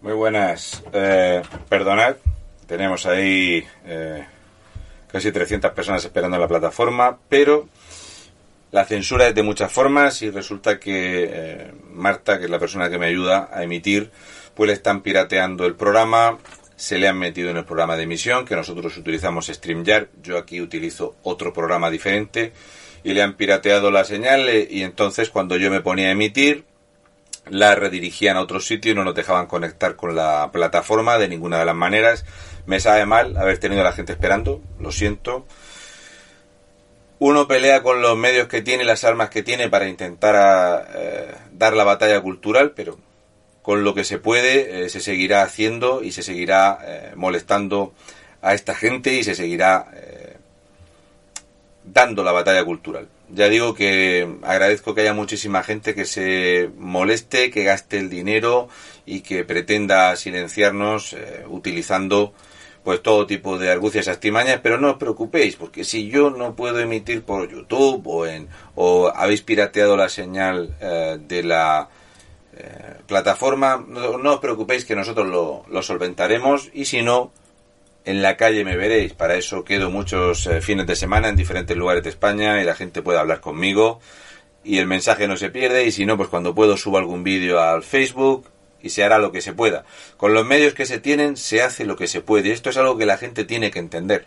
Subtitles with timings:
[0.00, 0.80] Muy buenas.
[0.92, 2.14] Eh, perdonad,
[2.68, 4.24] tenemos ahí eh,
[5.08, 7.68] casi 300 personas esperando en la plataforma, pero
[8.70, 12.88] la censura es de muchas formas y resulta que eh, Marta, que es la persona
[12.88, 14.12] que me ayuda a emitir,
[14.54, 16.38] pues le están pirateando el programa,
[16.76, 20.60] se le han metido en el programa de emisión, que nosotros utilizamos StreamYard, yo aquí
[20.60, 22.52] utilizo otro programa diferente,
[23.02, 26.64] y le han pirateado la señal y entonces cuando yo me ponía a emitir,
[27.50, 31.58] la redirigían a otro sitio y no nos dejaban conectar con la plataforma de ninguna
[31.58, 32.24] de las maneras.
[32.66, 35.46] Me sabe mal haber tenido a la gente esperando, lo siento.
[37.18, 41.74] Uno pelea con los medios que tiene, las armas que tiene para intentar eh, dar
[41.74, 42.98] la batalla cultural, pero
[43.62, 47.92] con lo que se puede eh, se seguirá haciendo y se seguirá eh, molestando
[48.40, 49.86] a esta gente y se seguirá
[51.84, 53.08] dando la batalla cultural.
[53.30, 58.68] Ya digo que agradezco que haya muchísima gente que se moleste, que gaste el dinero
[59.04, 62.32] y que pretenda silenciarnos eh, utilizando
[62.82, 66.54] pues todo tipo de argucias y artimañas, pero no os preocupéis, porque si yo no
[66.54, 71.90] puedo emitir por YouTube o en o habéis pirateado la señal eh, de la
[72.56, 77.30] eh, plataforma, no, os preocupéis que nosotros lo, lo solventaremos y si no,
[78.08, 79.12] en la calle me veréis.
[79.12, 82.74] Para eso quedo muchos eh, fines de semana en diferentes lugares de España y la
[82.74, 84.00] gente puede hablar conmigo
[84.64, 87.60] y el mensaje no se pierde y si no, pues cuando puedo subo algún vídeo
[87.60, 88.46] al Facebook
[88.80, 89.84] y se hará lo que se pueda.
[90.16, 92.96] Con los medios que se tienen se hace lo que se puede esto es algo
[92.96, 94.24] que la gente tiene que entender.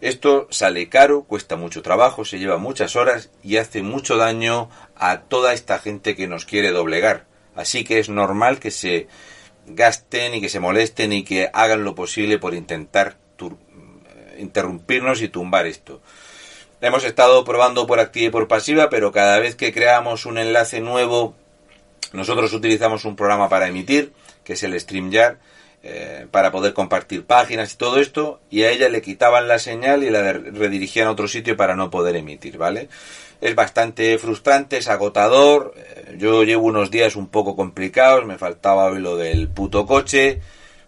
[0.00, 5.20] Esto sale caro, cuesta mucho trabajo, se lleva muchas horas y hace mucho daño a
[5.20, 7.26] toda esta gente que nos quiere doblegar.
[7.54, 9.06] Así que es normal que se
[9.70, 15.28] gasten y que se molesten y que hagan lo posible por intentar eh, interrumpirnos y
[15.28, 16.00] tumbar esto.
[16.80, 20.80] Hemos estado probando por activa y por pasiva, pero cada vez que creamos un enlace
[20.80, 21.34] nuevo,
[22.12, 24.12] nosotros utilizamos un programa para emitir,
[24.44, 25.38] que es el StreamYard,
[25.82, 30.02] eh, para poder compartir páginas y todo esto, y a ella le quitaban la señal
[30.04, 32.88] y la redirigían a otro sitio para no poder emitir, ¿vale?
[33.40, 35.74] es bastante frustrante, es agotador.
[35.76, 40.40] Eh, yo llevo unos días un poco complicados, me faltaba lo del puto coche,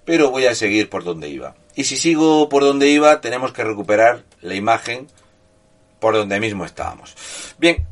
[0.05, 1.55] pero voy a seguir por donde iba.
[1.75, 5.07] Y si sigo por donde iba, tenemos que recuperar la imagen
[6.01, 7.15] por donde mismo estábamos.
[7.59, 7.87] Bien,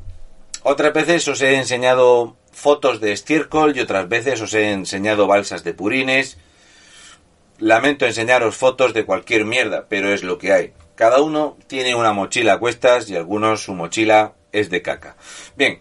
[0.63, 5.63] otras veces os he enseñado fotos de estiércol y otras veces os he enseñado balsas
[5.63, 6.39] de purines.
[7.59, 10.73] Lamento enseñaros fotos de cualquier mierda, pero es lo que hay.
[10.95, 15.17] Cada uno tiene una mochila a cuestas y algunos su mochila es de caca.
[15.57, 15.81] Bien,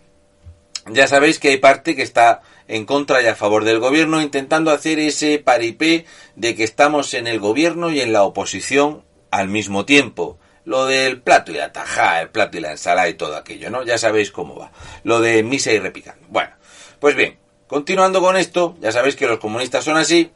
[0.90, 4.72] ya sabéis que hay parte que está en contra y a favor del gobierno, intentando
[4.72, 9.86] hacer ese paripé de que estamos en el gobierno y en la oposición al mismo
[9.86, 10.38] tiempo.
[10.66, 13.84] Lo del plato y la tajá, el plato y la ensalada y todo aquello, ¿no?
[13.84, 14.72] Ya sabéis cómo va.
[15.04, 16.26] Lo de misa y repicando.
[16.30, 16.52] Bueno,
[17.00, 17.38] pues bien,
[17.68, 20.32] continuando con esto, ya sabéis que los comunistas son así.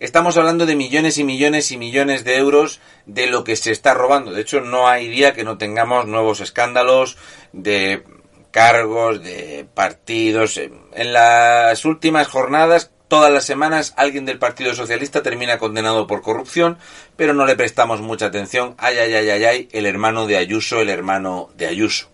[0.00, 3.94] Estamos hablando de millones y millones y millones de euros de lo que se está
[3.94, 4.32] robando.
[4.32, 7.16] De hecho, no hay día que no tengamos nuevos escándalos
[7.52, 8.02] de
[8.50, 10.56] cargos, de partidos.
[10.56, 16.78] En las últimas jornadas, todas las semanas, alguien del Partido Socialista termina condenado por corrupción,
[17.16, 18.74] pero no le prestamos mucha atención.
[18.78, 22.08] Ay, ay, ay, ay, ay, el hermano de Ayuso, el hermano de Ayuso.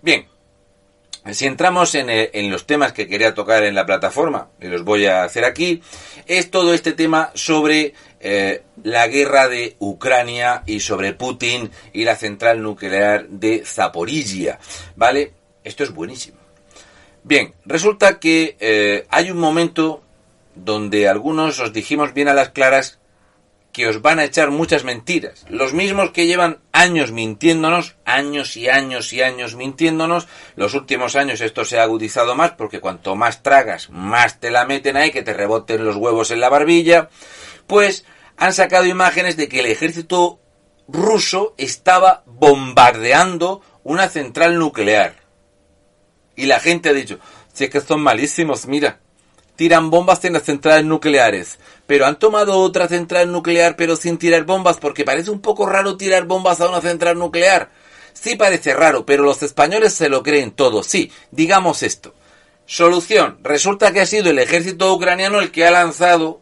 [0.00, 0.26] Bien,
[1.30, 5.06] si entramos eh, en, los temas que quería tocar en la plataforma, y los voy
[5.06, 5.80] a hacer aquí,
[6.26, 12.16] es todo este tema sobre eh, la guerra de Ucrania y sobre Putin y la
[12.16, 14.58] central nuclear de Zaporizhia.
[14.96, 15.32] ¿Vale?
[15.64, 16.38] Esto es buenísimo.
[17.24, 20.02] Bien, resulta que eh, hay un momento
[20.54, 22.98] donde algunos os dijimos bien a las claras
[23.72, 25.46] que os van a echar muchas mentiras.
[25.48, 30.28] Los mismos que llevan años mintiéndonos, años y años y años mintiéndonos.
[30.56, 34.66] Los últimos años esto se ha agudizado más porque cuanto más tragas, más te la
[34.66, 37.08] meten ahí, que te reboten los huevos en la barbilla.
[37.66, 38.04] Pues
[38.36, 40.40] han sacado imágenes de que el ejército
[40.86, 45.22] ruso estaba bombardeando una central nuclear.
[46.36, 47.18] Y la gente ha dicho,
[47.52, 49.00] si es que son malísimos, mira,
[49.56, 54.44] tiran bombas en las centrales nucleares, pero han tomado otra central nuclear pero sin tirar
[54.44, 57.70] bombas porque parece un poco raro tirar bombas a una central nuclear.
[58.12, 60.82] Sí parece raro, pero los españoles se lo creen todo.
[60.82, 62.14] Sí, digamos esto.
[62.66, 63.38] Solución.
[63.42, 66.40] Resulta que ha sido el ejército ucraniano el que ha lanzado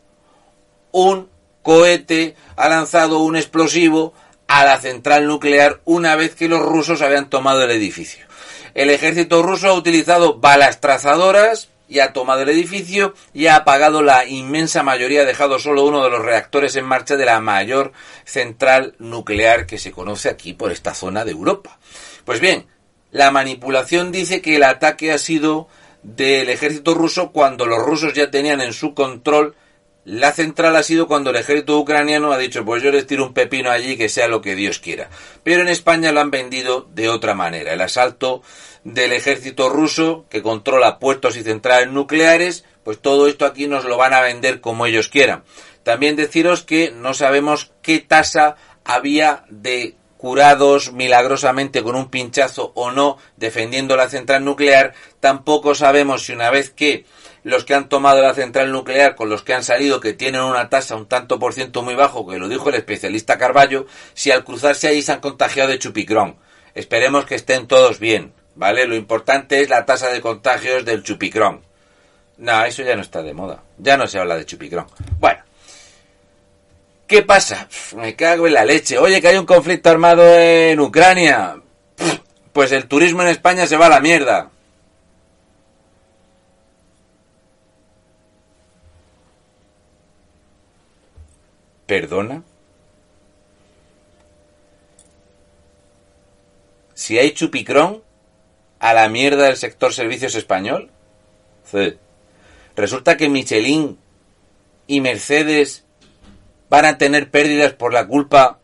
[0.92, 1.28] un
[1.62, 4.12] cohete, ha lanzado un explosivo
[4.48, 8.26] a la central nuclear una vez que los rusos habían tomado el edificio.
[8.74, 14.00] El ejército ruso ha utilizado balas trazadoras, y ha tomado el edificio y ha apagado
[14.00, 17.92] la inmensa mayoría, ha dejado solo uno de los reactores en marcha de la mayor
[18.25, 21.78] central nuclear que se conoce aquí por esta zona de Europa.
[22.25, 22.66] Pues bien,
[23.10, 25.69] la manipulación dice que el ataque ha sido
[26.04, 29.56] del ejército ruso cuando los rusos ya tenían en su control
[30.04, 33.34] la central ha sido cuando el ejército ucraniano ha dicho pues yo les tiro un
[33.34, 35.10] pepino allí que sea lo que Dios quiera.
[35.43, 37.75] Pero en España lo han vendido de otra manera.
[37.75, 38.43] El asalto
[38.85, 43.97] del ejército ruso que controla puertos y centrales nucleares, pues todo esto aquí nos lo
[43.97, 45.44] van a vender como ellos quieran.
[45.82, 52.91] También deciros que no sabemos qué tasa había de curados milagrosamente con un pinchazo o
[52.91, 57.06] no defendiendo la central nuclear, tampoco sabemos si una vez que
[57.43, 60.69] los que han tomado la central nuclear con los que han salido que tienen una
[60.69, 64.44] tasa un tanto por ciento muy bajo, que lo dijo el especialista Carballo, si al
[64.44, 66.37] cruzarse ahí se han contagiado de chupicrón.
[66.75, 68.35] Esperemos que estén todos bien.
[68.55, 68.87] ¿Vale?
[68.87, 71.62] Lo importante es la tasa de contagios del chupicrón.
[72.38, 73.62] No, eso ya no está de moda.
[73.79, 74.87] Ya no se habla de chupicrón.
[75.19, 75.43] Bueno.
[77.06, 77.69] ¿Qué pasa?
[77.97, 78.97] me cago en la leche.
[78.99, 81.56] Oye, que hay un conflicto armado en Ucrania.
[82.52, 84.50] pues el turismo en España se va a la mierda.
[91.87, 92.44] ¿Perdona?
[96.94, 98.03] Si hay chupicrón,
[98.81, 100.91] a la mierda del sector servicios español?
[102.75, 103.99] Resulta que Michelin
[104.87, 105.85] y Mercedes
[106.69, 108.59] van a tener pérdidas por la culpa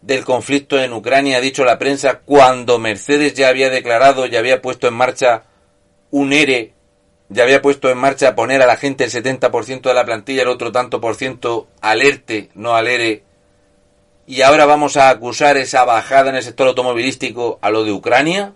[0.00, 4.60] del conflicto en Ucrania, ha dicho la prensa, cuando Mercedes ya había declarado, ya había
[4.60, 5.44] puesto en marcha
[6.10, 6.72] un ERE,
[7.28, 10.48] ya había puesto en marcha poner a la gente el 70% de la plantilla, el
[10.48, 13.22] otro tanto por ciento alerte, no al ERE,
[14.26, 18.54] y ahora vamos a acusar esa bajada en el sector automovilístico a lo de Ucrania.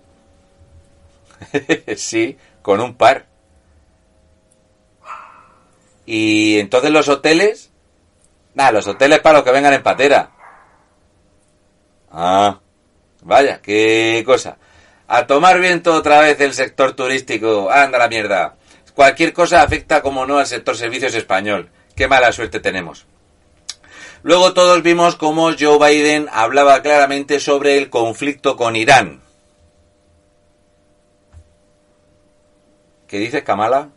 [1.97, 3.27] sí, con un par.
[6.07, 7.71] Y entonces los hoteles,
[8.55, 10.31] nada, los hoteles para los que vengan en patera.
[12.11, 12.61] Ah,
[13.23, 14.59] vaya, qué cosa.
[15.09, 17.71] A tomar viento otra vez el sector turístico.
[17.71, 18.57] Anda la mierda.
[18.95, 21.71] Cualquier cosa afecta como no al sector servicios español.
[21.95, 23.07] Qué mala suerte tenemos.
[24.23, 29.21] Luego todos vimos cómo Joe Biden hablaba claramente sobre el conflicto con Irán.
[33.07, 33.91] ¿Qué dices, Kamala?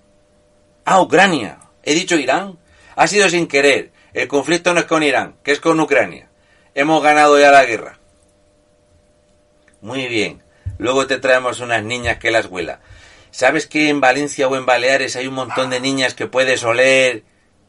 [0.85, 1.59] Ah, Ucrania.
[1.83, 2.59] He dicho Irán.
[2.95, 3.91] Ha sido sin querer.
[4.13, 6.29] El conflicto no es con Irán, que es con Ucrania.
[6.75, 7.99] Hemos ganado ya la guerra.
[9.81, 10.43] Muy bien.
[10.77, 12.81] Luego te traemos unas niñas que las huela.
[13.31, 17.23] ¿Sabes que en Valencia o en Baleares hay un montón de niñas que puedes oler,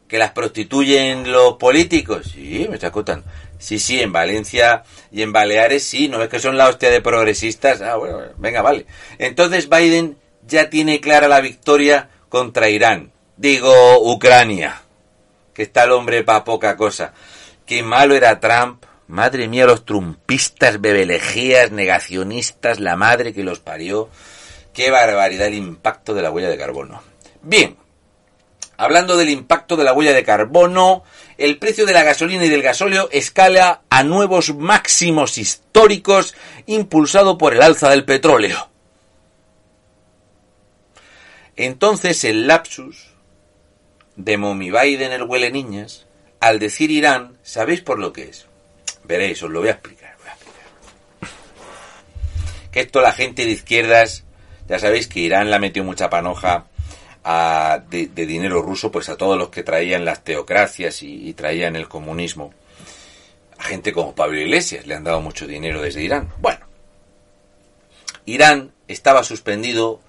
[0.07, 2.31] que las prostituyen los políticos?
[2.33, 3.27] Sí, me está contando.
[3.59, 7.01] Sí, sí, en Valencia y en Baleares sí, ¿no es que son la hostia de
[7.01, 7.81] progresistas?
[7.81, 8.87] Ah, bueno, venga, vale.
[9.19, 10.17] Entonces Biden
[10.47, 13.11] ya tiene clara la victoria contra Irán.
[13.37, 14.81] Digo, Ucrania.
[15.53, 17.13] Que está el hombre para poca cosa.
[17.65, 18.85] Qué malo era Trump.
[19.07, 24.09] Madre mía, los trumpistas, bebelejías, negacionistas, la madre que los parió.
[24.73, 27.01] Qué barbaridad el impacto de la huella de carbono.
[27.41, 27.75] Bien,
[28.81, 31.03] Hablando del impacto de la huella de carbono,
[31.37, 36.33] el precio de la gasolina y del gasóleo escala a nuevos máximos históricos
[36.65, 38.70] impulsado por el alza del petróleo.
[41.55, 43.11] Entonces el lapsus
[44.15, 46.05] de Momi Biden el huele niñas,
[46.39, 48.47] al decir Irán, ¿sabéis por lo que es?
[49.03, 50.15] Veréis, os lo voy a explicar.
[50.19, 51.39] Voy a explicar.
[52.71, 54.23] Que esto la gente de izquierdas,
[54.67, 56.67] ya sabéis que Irán la metió mucha panoja
[57.23, 61.75] a, de, dinero ruso pues a todos los que traían las teocracias y, y traían
[61.75, 62.53] el comunismo.
[63.57, 66.29] A gente como Pablo Iglesias le han dado mucho dinero desde Irán.
[66.39, 66.65] Bueno,
[68.25, 70.01] Irán estaba suspendido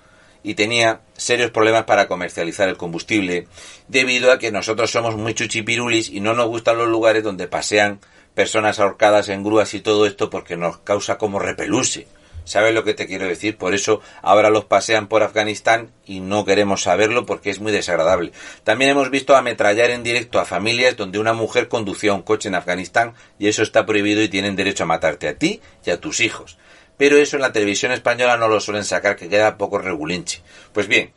[0.42, 3.46] y tenía serios problemas para comercializar el combustible
[3.88, 8.00] debido a que nosotros somos muy chuchipirulis y no nos gustan los lugares donde pasean
[8.34, 12.06] personas ahorcadas en grúas y todo esto porque nos causa como repeluse.
[12.44, 13.56] ¿Sabes lo que te quiero decir?
[13.56, 18.32] Por eso ahora los pasean por Afganistán y no queremos saberlo porque es muy desagradable.
[18.64, 22.56] También hemos visto ametrallar en directo a familias donde una mujer conducía un coche en
[22.56, 26.18] Afganistán y eso está prohibido y tienen derecho a matarte a ti y a tus
[26.18, 26.58] hijos
[27.02, 30.40] pero eso en la televisión española no lo suelen sacar, que queda poco regulinche.
[30.72, 31.10] Pues bien,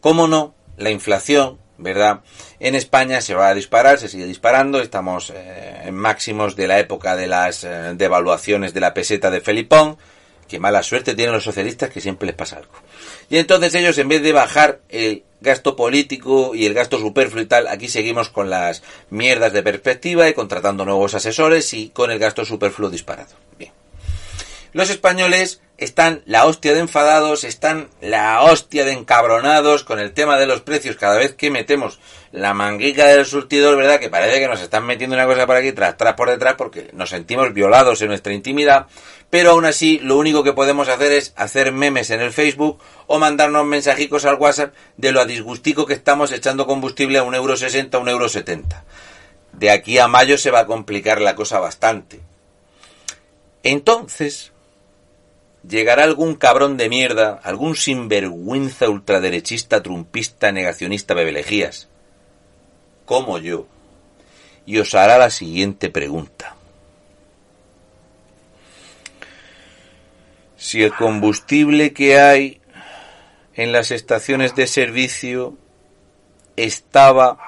[0.00, 2.20] cómo no, la inflación, ¿verdad?
[2.60, 6.78] En España se va a disparar, se sigue disparando, estamos eh, en máximos de la
[6.78, 9.98] época de las eh, devaluaciones de la peseta de Felipón,
[10.46, 12.74] que mala suerte tienen los socialistas que siempre les pasa algo.
[13.28, 17.46] Y entonces ellos en vez de bajar el gasto político y el gasto superfluo y
[17.46, 22.20] tal, aquí seguimos con las mierdas de perspectiva y contratando nuevos asesores y con el
[22.20, 23.34] gasto superfluo disparado.
[24.74, 30.36] Los españoles están la hostia de enfadados, están la hostia de encabronados con el tema
[30.36, 32.00] de los precios cada vez que metemos
[32.32, 34.00] la manguica del surtidor, ¿verdad?
[34.00, 36.90] Que parece que nos están metiendo una cosa por aquí, tras, tras, por detrás, porque
[36.92, 38.88] nos sentimos violados en nuestra intimidad,
[39.30, 43.20] pero aún así lo único que podemos hacer es hacer memes en el Facebook o
[43.20, 47.56] mandarnos mensajicos al WhatsApp de lo a disgustico que estamos echando combustible a un euro
[47.56, 48.82] sesenta, un euro setenta.
[49.52, 52.20] De aquí a mayo se va a complicar la cosa bastante.
[53.62, 54.52] Entonces,
[55.68, 61.88] llegará algún cabrón de mierda, algún sinvergüenza ultraderechista, trumpista, negacionista, bebelejías,
[63.04, 63.66] como yo,
[64.66, 66.56] y os hará la siguiente pregunta.
[70.56, 72.60] Si el combustible que hay
[73.54, 75.56] en las estaciones de servicio
[76.56, 77.38] estaba,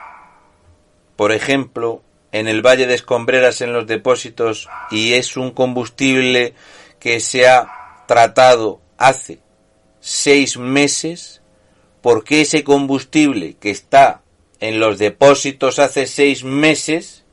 [1.17, 6.55] por ejemplo, en el Valle de Escombreras en los depósitos y es un combustible
[6.99, 9.41] que se ha tratado hace
[10.01, 11.43] seis meses,
[12.01, 14.23] porque ese combustible que está
[14.61, 17.25] en los depósitos hace seis meses,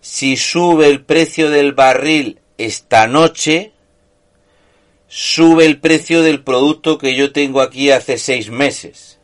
[0.00, 3.72] si sube el precio del barril esta noche,
[5.06, 9.19] sube el precio del producto que yo tengo aquí hace seis meses.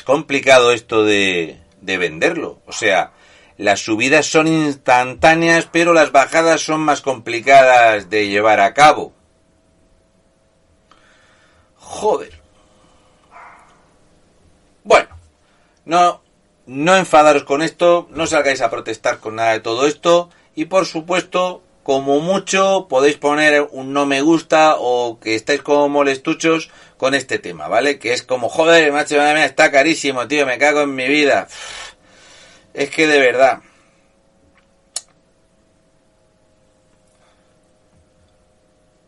[0.00, 2.60] Es complicado esto de, de venderlo.
[2.66, 3.12] O sea,
[3.58, 9.12] las subidas son instantáneas, pero las bajadas son más complicadas de llevar a cabo.
[11.76, 12.40] Joder.
[14.84, 15.08] Bueno,
[15.84, 16.22] no,
[16.64, 20.86] no enfadaros con esto, no salgáis a protestar con nada de todo esto y por
[20.86, 27.14] supuesto, como mucho podéis poner un no me gusta o que estáis como molestuchos con
[27.14, 27.98] este tema, ¿vale?
[27.98, 31.48] Que es como, joder, macho, mía, está carísimo, tío, me cago en mi vida.
[32.74, 33.60] Es que de verdad.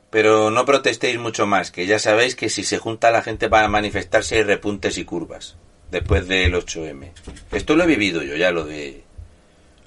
[0.08, 3.68] Pero no protestéis mucho más, que ya sabéis que si se junta la gente para
[3.68, 5.56] manifestarse hay repuntes y curvas
[5.90, 7.10] después del 8M.
[7.50, 9.04] Esto lo he vivido yo ya, lo de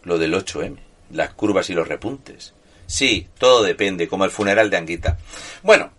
[0.03, 0.77] lo del 8M,
[1.09, 2.53] las curvas y los repuntes.
[2.85, 5.17] Sí, todo depende, como el funeral de Anguita.
[5.63, 5.91] Bueno,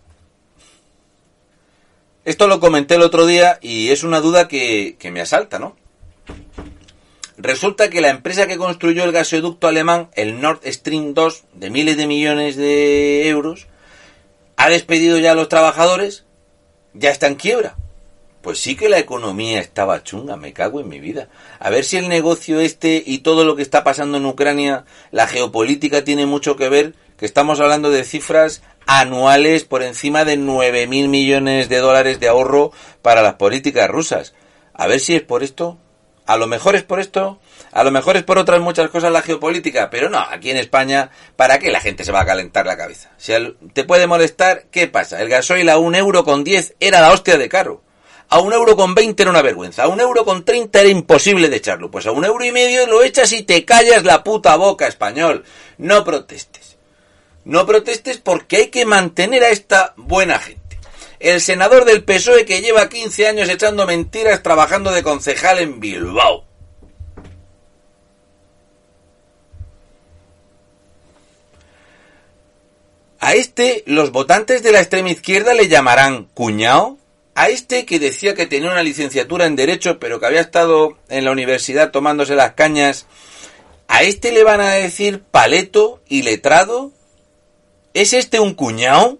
[2.27, 5.77] esto lo comenté el otro día y es una duda que, me asalta, ¿no?
[7.37, 11.95] Resulta que la empresa que construyó el gasoducto alemán, el Nord Stream 2, de miles
[11.95, 13.67] de millones de euros,
[14.57, 16.25] ha despedido ya a los trabajadores,
[16.93, 17.77] ya está en quiebra.
[18.41, 21.29] Pues sí que la economía estaba chunga, me cago en mi vida.
[21.59, 25.27] A ver si el negocio este y todo lo que está pasando en Ucrania, la
[25.27, 30.87] geopolítica tiene mucho que ver, que estamos hablando de cifras anuales por encima de 9
[30.87, 32.71] mil millones de dólares de ahorro
[33.01, 34.33] para las políticas rusas.
[34.73, 35.77] A ver si es por esto.
[36.25, 37.39] A lo mejor es por esto,
[37.71, 41.09] a lo mejor es por otras muchas cosas la geopolítica, pero no, aquí en España,
[41.37, 43.11] ¿para qué la gente se va a calentar la cabeza?
[43.15, 43.31] Si
[43.71, 45.21] te puede molestar, ¿qué pasa?
[45.21, 47.81] El gasoil a un euro con diez era la hostia de caro.
[48.27, 49.83] A un euro con veinte era una vergüenza.
[49.83, 51.89] A un euro con treinta era imposible de echarlo.
[51.89, 55.45] Pues a un euro y medio lo echas y te callas la puta boca, español.
[55.77, 56.66] No protestes.
[57.47, 60.77] No protestes porque hay que mantener a esta buena gente.
[61.21, 66.43] El senador del PSOE que lleva 15 años echando mentiras trabajando de concejal en Bilbao.
[73.21, 76.97] A este los votantes de la extrema izquierda le llamarán cuñado.
[77.33, 81.23] A este que decía que tenía una licenciatura en Derecho pero que había estado en
[81.23, 83.05] la universidad tomándose las cañas.
[83.87, 86.91] A este le van a decir paleto y letrado.
[87.97, 89.17] ¿Es este un cuñado?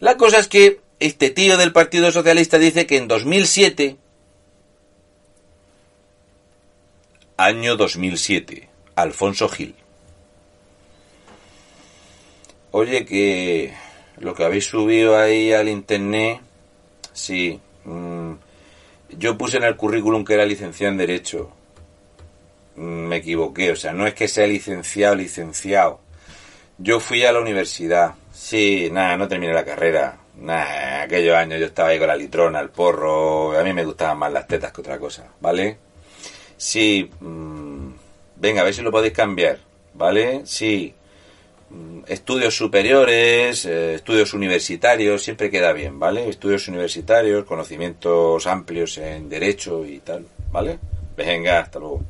[0.00, 3.96] La cosa es que este tío del Partido Socialista dice que en 2007,
[7.36, 9.76] año 2007, Alfonso Gil,
[12.72, 13.72] Oye, que
[14.18, 16.40] lo que habéis subido ahí al internet,
[17.12, 17.60] sí.
[17.84, 18.32] Mm,
[19.10, 21.59] yo puse en el currículum que era licenciado en Derecho.
[22.76, 26.00] Me equivoqué, o sea, no es que sea licenciado, licenciado.
[26.78, 28.14] Yo fui a la universidad.
[28.32, 30.18] Sí, nada, no terminé la carrera.
[30.36, 33.58] Nada, aquellos años yo estaba ahí con la litrona, el porro.
[33.58, 35.78] A mí me gustaban más las tetas que otra cosa, ¿vale?
[36.56, 37.90] Sí, mm,
[38.36, 39.58] venga, a ver si lo podéis cambiar,
[39.94, 40.42] ¿vale?
[40.44, 40.94] Sí,
[41.70, 46.28] Mm, estudios superiores, eh, estudios universitarios, siempre queda bien, ¿vale?
[46.28, 50.78] Estudios universitarios, conocimientos amplios en derecho y tal, ¿vale?
[51.16, 52.02] Venga, hasta luego.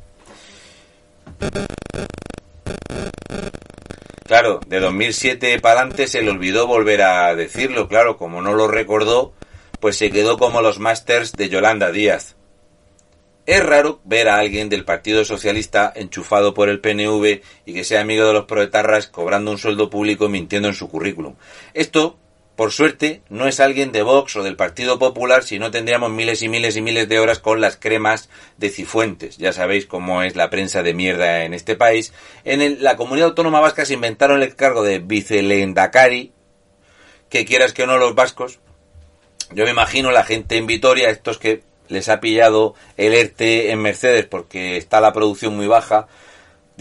[4.31, 8.69] Claro, de 2007 para adelante se le olvidó volver a decirlo, claro, como no lo
[8.69, 9.33] recordó,
[9.81, 12.37] pues se quedó como los másters de Yolanda Díaz.
[13.45, 17.99] Es raro ver a alguien del Partido Socialista enchufado por el PNV y que sea
[17.99, 21.35] amigo de los proetarras cobrando un sueldo público mintiendo en su currículum.
[21.73, 22.17] Esto,
[22.55, 26.43] por suerte, no es alguien de Vox o del Partido Popular, si no tendríamos miles
[26.43, 29.37] y miles y miles de horas con las cremas de Cifuentes.
[29.37, 32.13] Ya sabéis cómo es la prensa de mierda en este país.
[32.43, 36.33] En la comunidad autónoma vasca se inventaron el cargo de vicelendacari,
[37.29, 38.59] que quieras que no los vascos.
[39.53, 43.81] Yo me imagino la gente en Vitoria, estos que les ha pillado el ERTE en
[43.81, 46.07] Mercedes porque está la producción muy baja,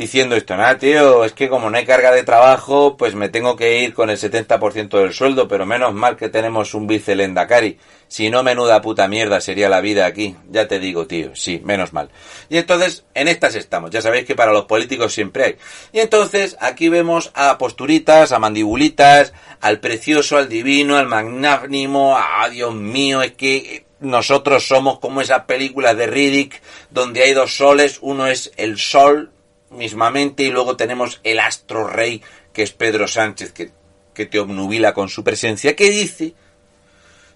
[0.01, 3.55] diciendo esto, nada, tío, es que como no hay carga de trabajo, pues me tengo
[3.55, 7.77] que ir con el 70% del sueldo, pero menos mal que tenemos un vice Lendakari.
[8.09, 10.35] Si no, menuda puta mierda sería la vida aquí.
[10.49, 12.09] Ya te digo, tío, sí, menos mal.
[12.49, 13.91] Y entonces, en estas estamos.
[13.91, 15.57] Ya sabéis que para los políticos siempre hay.
[15.93, 22.49] Y entonces, aquí vemos a posturitas, a mandibulitas, al precioso, al divino, al magnánimo, a
[22.49, 27.99] Dios mío, es que nosotros somos como esa película de Riddick donde hay dos soles,
[28.01, 29.31] uno es el sol
[29.71, 33.71] mismamente y luego tenemos el astro rey que es Pedro Sánchez que,
[34.15, 36.35] que te obnubila con su presencia, ¿Qué dice,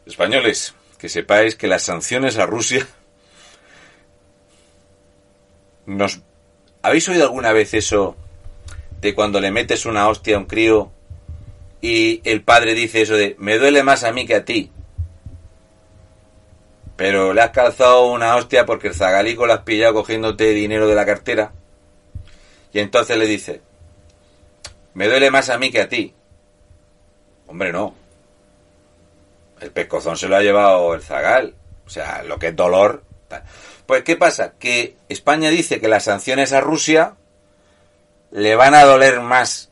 [0.07, 2.87] españoles, que sepáis que las sanciones a Rusia
[5.87, 6.21] nos...
[6.83, 8.17] ¿Habéis oído alguna vez eso
[9.01, 10.93] de cuando le metes una hostia a un crío
[11.81, 14.71] y el padre dice eso de me duele más a mí que a ti?
[16.97, 20.95] pero le has calzado una hostia porque el zagalico lo has pillado cogiéndote dinero de
[20.95, 21.53] la cartera.
[22.75, 23.63] Y entonces le dice,
[24.93, 26.13] me duele más a mí que a ti.
[27.47, 27.95] Hombre, no.
[29.61, 31.55] El pescozón se lo ha llevado el zagal.
[31.87, 33.05] O sea, lo que es dolor.
[33.87, 34.55] Pues, ¿qué pasa?
[34.59, 37.15] Que España dice que las sanciones a Rusia
[38.31, 39.71] le van a doler más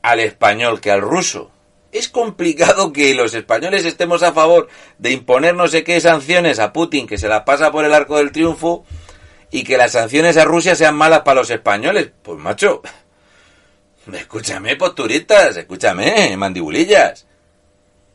[0.00, 1.50] al español que al ruso
[1.92, 6.72] es complicado que los españoles estemos a favor de imponer no sé qué sanciones a
[6.72, 8.84] Putin, que se las pasa por el arco del triunfo,
[9.50, 12.10] y que las sanciones a Rusia sean malas para los españoles.
[12.22, 12.82] Pues macho,
[14.12, 17.26] escúchame, posturitas, escúchame, mandibulillas.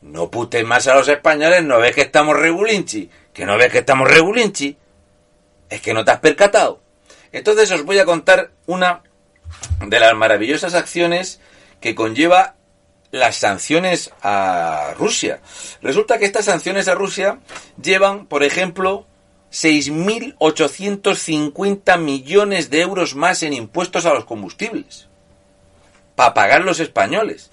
[0.02, 3.80] No putes más a los españoles, no ves que estamos regulinchi, que no ves que
[3.80, 4.78] estamos regulinchi.
[5.70, 6.82] Es que no te has percatado.
[7.32, 9.02] Entonces os voy a contar una
[9.86, 11.40] de las maravillosas acciones
[11.80, 12.56] que conlleva
[13.12, 15.40] las sanciones a Rusia.
[15.82, 17.40] Resulta que estas sanciones a Rusia
[17.82, 19.08] llevan, por ejemplo,
[19.54, 25.08] 6.850 millones de euros más en impuestos a los combustibles.
[26.16, 27.52] Para pagar los españoles.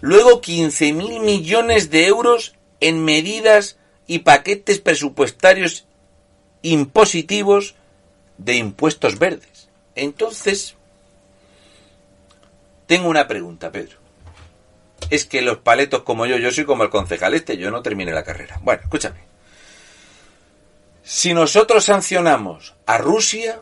[0.00, 5.84] Luego 15.000 millones de euros en medidas y paquetes presupuestarios
[6.62, 7.74] impositivos
[8.38, 9.68] de impuestos verdes.
[9.94, 10.76] Entonces,
[12.86, 13.98] tengo una pregunta, Pedro
[15.10, 18.12] es que los paletos como yo, yo soy como el concejal este, yo no terminé
[18.12, 18.58] la carrera.
[18.62, 19.31] Bueno, escúchame.
[21.02, 23.60] Si nosotros sancionamos a Rusia,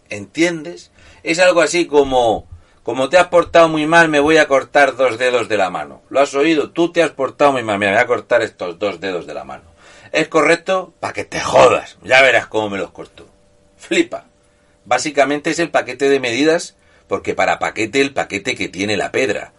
[0.09, 0.91] ¿Entiendes?
[1.23, 2.47] Es algo así como,
[2.83, 6.01] como te has portado muy mal, me voy a cortar dos dedos de la mano.
[6.09, 6.71] ¿Lo has oído?
[6.71, 9.43] Tú te has portado muy mal, me voy a cortar estos dos dedos de la
[9.43, 9.65] mano.
[10.11, 10.93] ¿Es correcto?
[10.99, 11.97] Para que te jodas.
[12.01, 13.27] Ya verás cómo me los corto.
[13.75, 14.25] Flipa.
[14.85, 19.53] Básicamente es el paquete de medidas porque para paquete el paquete que tiene la pedra.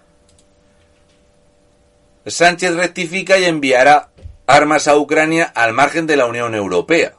[2.26, 4.11] Sánchez rectifica y enviará
[4.46, 7.14] armas a Ucrania al margen de la Unión Europea.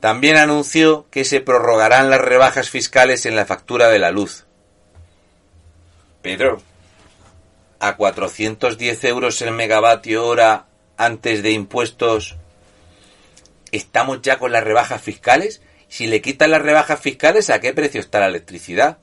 [0.00, 4.46] También anunció que se prorrogarán las rebajas fiscales en la factura de la luz.
[6.22, 6.62] Pedro,
[7.78, 12.36] a 410 euros el megavatio hora antes de impuestos
[13.72, 15.60] estamos ya con las rebajas fiscales.
[15.88, 18.98] Si le quitan las rebajas fiscales, ¿a qué precio está la electricidad?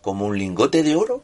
[0.00, 1.22] ¿Como un lingote de oro?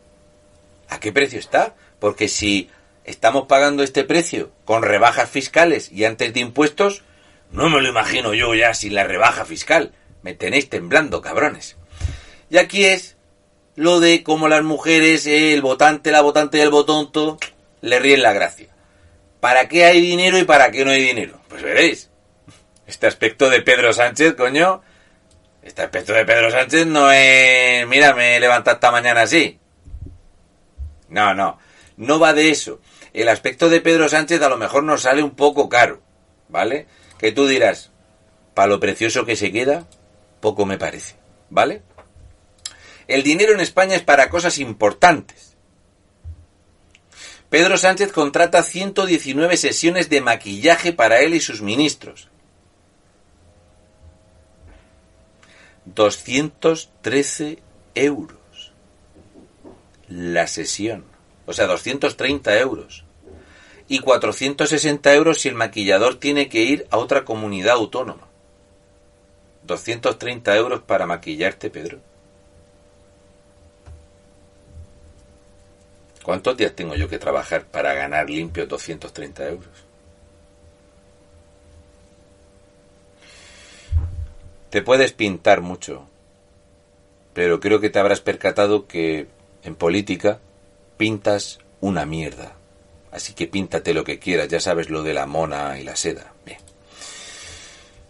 [0.89, 1.75] ¿A qué precio está?
[1.99, 2.71] Porque si
[3.05, 7.03] estamos pagando este precio con rebajas fiscales y antes de impuestos,
[7.51, 9.93] no me lo imagino yo ya sin la rebaja fiscal.
[10.23, 11.77] Me tenéis temblando, cabrones.
[12.51, 13.17] Y aquí es
[13.77, 17.39] lo de cómo las mujeres, el votante, la votante y el botonto
[17.81, 18.69] le ríen la gracia.
[19.41, 21.41] ¿Para qué hay dinero y para qué no hay dinero?
[21.49, 22.11] Pues veréis.
[22.87, 24.83] Este aspecto de Pedro Sánchez, coño.
[25.63, 27.87] Este aspecto de Pedro Sánchez no es.
[27.87, 29.59] Mira, me he levantado esta mañana así.
[31.09, 31.59] No, no.
[31.97, 32.81] No va de eso.
[33.13, 36.03] El aspecto de Pedro Sánchez a lo mejor nos sale un poco caro.
[36.49, 36.87] ¿Vale?
[37.19, 37.91] Que tú dirás,
[38.55, 39.89] para lo precioso que se queda,
[40.41, 41.17] poco me parece.
[41.51, 41.83] ¿Vale?
[43.09, 45.57] El dinero en España es para cosas importantes.
[47.51, 52.29] Pedro Sánchez contrata 119 sesiones de maquillaje para él y sus ministros.
[55.87, 57.59] 213
[57.95, 58.73] euros
[60.09, 61.05] la sesión.
[61.47, 63.05] O sea, 230 euros.
[63.89, 68.27] Y 460 euros si el maquillador tiene que ir a otra comunidad autónoma.
[69.63, 72.01] 230 euros para maquillarte, Pedro.
[76.23, 79.86] ¿Cuántos días tengo yo que trabajar para ganar limpio 230 euros?
[84.71, 86.09] Te puedes pintar mucho,
[87.33, 89.27] pero creo que te habrás percatado que
[89.63, 90.41] en política
[90.97, 92.55] pintas una mierda.
[93.11, 96.33] Así que píntate lo que quieras, ya sabes lo de la mona y la seda.
[96.45, 96.59] Bien.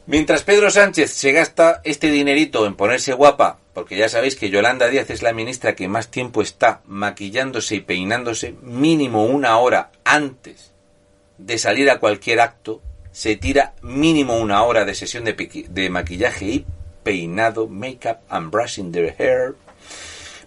[0.07, 4.89] Mientras Pedro Sánchez se gasta este dinerito en ponerse guapa, porque ya sabéis que Yolanda
[4.89, 10.73] Díaz es la ministra que más tiempo está maquillándose y peinándose, mínimo una hora antes
[11.39, 12.81] de salir a cualquier acto,
[13.17, 16.67] se tira mínimo una hora de sesión de, maquillaje y
[17.03, 19.55] peinado, make-up and brushing their hair.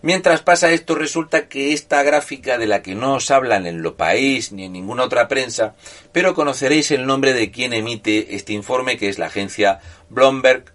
[0.03, 3.97] Mientras pasa esto, resulta que esta gráfica de la que no os hablan en Lo
[3.97, 5.73] País ni en ninguna otra prensa,
[6.11, 9.79] pero conoceréis el nombre de quien emite este informe, que es la agencia
[10.09, 10.65] Bloomberg,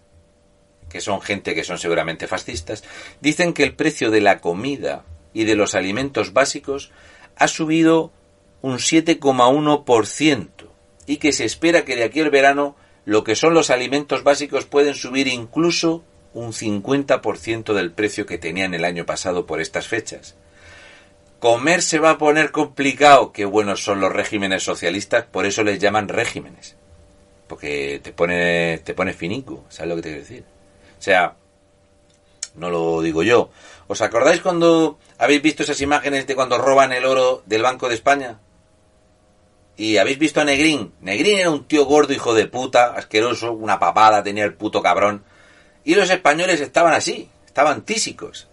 [0.89, 2.83] que son gente que son seguramente fascistas,
[3.21, 6.91] dicen que el precio de la comida y de los alimentos básicos
[7.37, 8.11] ha subido
[8.63, 10.54] un 7,1%
[11.07, 14.65] y que se espera que de aquí al verano lo que son los alimentos básicos
[14.65, 20.35] pueden subir incluso un 50% del precio que tenían el año pasado por estas fechas.
[21.39, 25.79] Comer se va a poner complicado, qué buenos son los regímenes socialistas, por eso les
[25.79, 26.77] llaman regímenes.
[27.47, 30.45] Porque te pone, te pone finico, ¿sabes lo que te quiero decir?
[30.99, 31.37] O sea,
[32.55, 33.51] no lo digo yo.
[33.87, 37.95] ¿Os acordáis cuando habéis visto esas imágenes de cuando roban el oro del Banco de
[37.97, 38.39] España?
[39.77, 40.93] Y habéis visto a Negrín.
[41.01, 45.25] Negrín era un tío gordo, hijo de puta, asqueroso, una papada tenía el puto cabrón.
[45.85, 48.49] Y los españoles estaban así, estaban tísicos.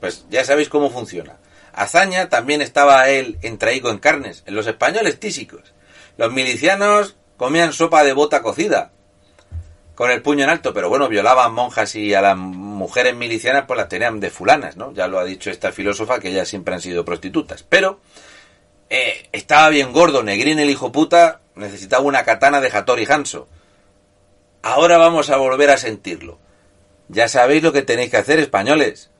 [0.00, 1.36] Pues ya sabéis cómo funciona.
[1.72, 5.74] Azaña también estaba él entraído en carnes, en los españoles tísicos.
[6.16, 8.92] Los milicianos comían sopa de bota cocida,
[9.98, 13.78] con el puño en alto, pero bueno, violaban monjas y a las mujeres milicianas pues
[13.78, 14.92] las tenían de fulanas, ¿no?
[14.92, 17.64] Ya lo ha dicho esta filósofa que ellas siempre han sido prostitutas.
[17.68, 18.00] Pero
[18.90, 23.48] eh, estaba bien gordo, Negrín el hijo puta necesitaba una katana de Hattori Hanso.
[24.62, 26.38] Ahora vamos a volver a sentirlo.
[27.08, 29.10] Ya sabéis lo que tenéis que hacer, españoles.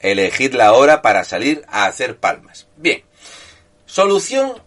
[0.00, 2.68] Elegid la hora para salir a hacer palmas.
[2.76, 3.02] Bien.
[3.86, 4.62] Solución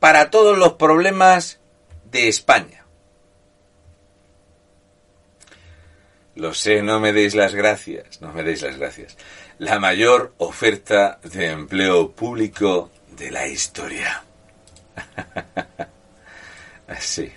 [0.00, 1.60] para todos los problemas
[2.10, 2.84] de España.
[6.34, 9.16] Lo sé, no me deis las gracias, no me deis las gracias.
[9.58, 14.24] La mayor oferta de empleo público de la historia.
[16.88, 17.30] Así.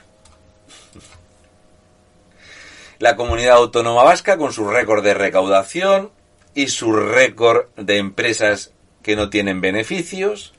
[2.98, 6.10] La comunidad autónoma vasca con su récord de recaudación
[6.56, 10.56] y su récord de empresas que no tienen beneficios.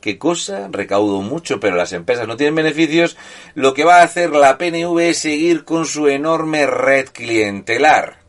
[0.00, 0.68] ¿Qué cosa?
[0.72, 3.18] Recaudo mucho, pero las empresas no tienen beneficios.
[3.54, 8.21] Lo que va a hacer la PNV es seguir con su enorme red clientelar.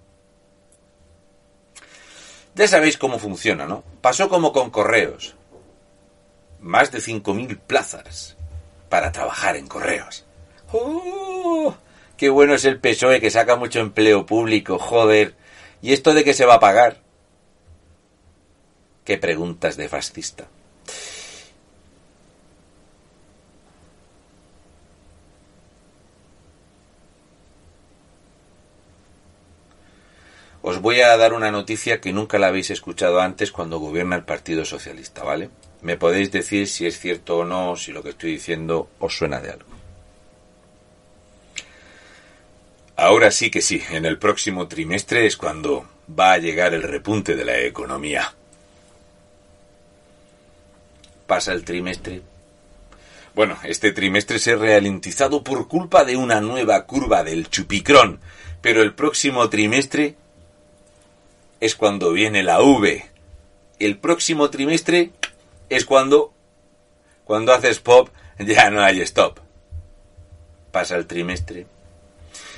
[2.56, 3.84] Ya sabéis cómo funciona, ¿no?
[4.02, 5.36] Pasó como con correos.
[6.60, 8.38] Más de 5.000 plazas
[8.90, 10.26] para trabajar en correos.
[10.72, 11.76] ¡Oh!
[12.16, 15.36] Qué bueno es el PSOE que saca mucho empleo público, joder.
[15.82, 17.02] ¿Y esto de qué se va a pagar?
[19.04, 20.46] Qué preguntas de fascista.
[30.64, 34.24] Os voy a dar una noticia que nunca la habéis escuchado antes cuando gobierna el
[34.24, 35.52] Partido Socialista, ¿vale?
[35.82, 39.40] Me podéis decir si es cierto o no, si lo que estoy diciendo os suena
[39.40, 39.70] de algo.
[42.96, 45.86] Ahora sí que sí, en el próximo trimestre es cuando
[46.20, 48.34] va a llegar el repunte de la economía
[51.34, 52.22] pasa el trimestre.
[53.34, 58.20] Bueno, este trimestre se ha ralentizado por culpa de una nueva curva del chupicrón,
[58.62, 60.16] pero el próximo trimestre
[61.64, 63.06] es cuando viene la V.
[63.80, 65.12] El próximo trimestre
[65.70, 66.34] es cuando
[67.24, 69.40] cuando haces pop ya no hay stop.
[70.74, 71.66] Pasa el trimestre,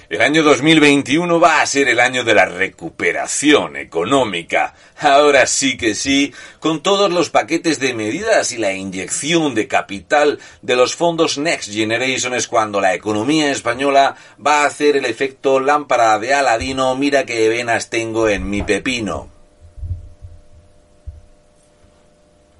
[0.09, 4.75] el año 2021 va a ser el año de la recuperación económica.
[4.99, 10.39] Ahora sí que sí, con todos los paquetes de medidas y la inyección de capital
[10.61, 14.15] de los fondos Next Generation es cuando la economía española
[14.45, 19.29] va a hacer el efecto lámpara de Aladino, mira qué venas tengo en mi pepino.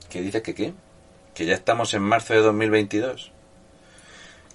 [0.10, 0.74] ¿Qué dice que qué?
[1.34, 3.35] Que ya estamos en marzo de 2022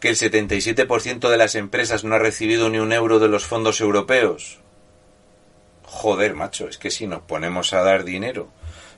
[0.00, 3.80] que el 77% de las empresas no ha recibido ni un euro de los fondos
[3.80, 4.58] europeos.
[5.84, 8.48] Joder, macho, es que si nos ponemos a dar dinero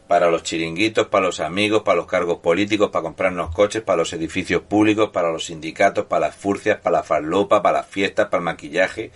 [0.06, 4.12] para los chiringuitos, para los amigos, para los cargos políticos, para comprarnos coches, para los
[4.12, 8.38] edificios públicos, para los sindicatos, para las furcias, para la farlopa, para las fiestas, para
[8.38, 9.10] el maquillaje.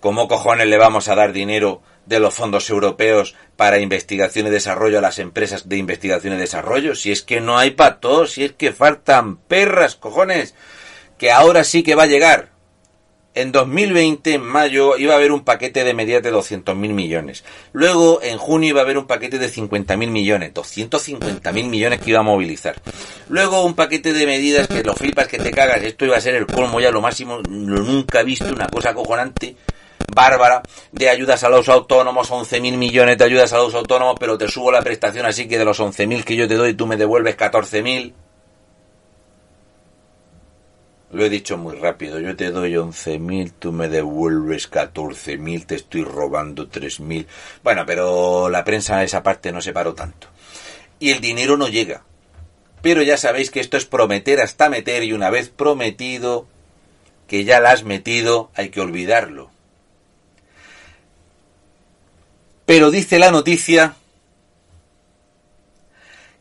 [0.00, 4.98] ¿Cómo cojones le vamos a dar dinero de los fondos europeos para investigación y desarrollo
[4.98, 6.96] a las empresas de investigación y desarrollo?
[6.96, 10.56] Si es que no hay para todos, si es que faltan perras, cojones
[11.22, 12.48] que ahora sí que va a llegar.
[13.32, 17.44] En 2020, en mayo, iba a haber un paquete de medidas de 200.000 millones.
[17.72, 20.52] Luego, en junio, iba a haber un paquete de 50.000 millones.
[20.52, 22.74] 250.000 millones que iba a movilizar.
[23.28, 25.80] Luego, un paquete de medidas que lo flipas, que te cagas.
[25.84, 27.38] Esto iba a ser el colmo ya, lo máximo.
[27.38, 29.54] Lo nunca he visto, una cosa acojonante
[30.12, 34.48] bárbara de ayudas a los autónomos, 11.000 millones de ayudas a los autónomos, pero te
[34.48, 37.36] subo la prestación así que de los 11.000 que yo te doy tú me devuelves
[37.36, 38.12] 14.000.
[41.12, 46.04] Lo he dicho muy rápido, yo te doy 11.000, tú me devuelves 14.000, te estoy
[46.04, 47.26] robando 3.000.
[47.62, 50.28] Bueno, pero la prensa esa parte no se paró tanto.
[50.98, 52.02] Y el dinero no llega.
[52.80, 56.46] Pero ya sabéis que esto es prometer hasta meter y una vez prometido
[57.28, 59.50] que ya la has metido, hay que olvidarlo.
[62.64, 63.96] Pero dice la noticia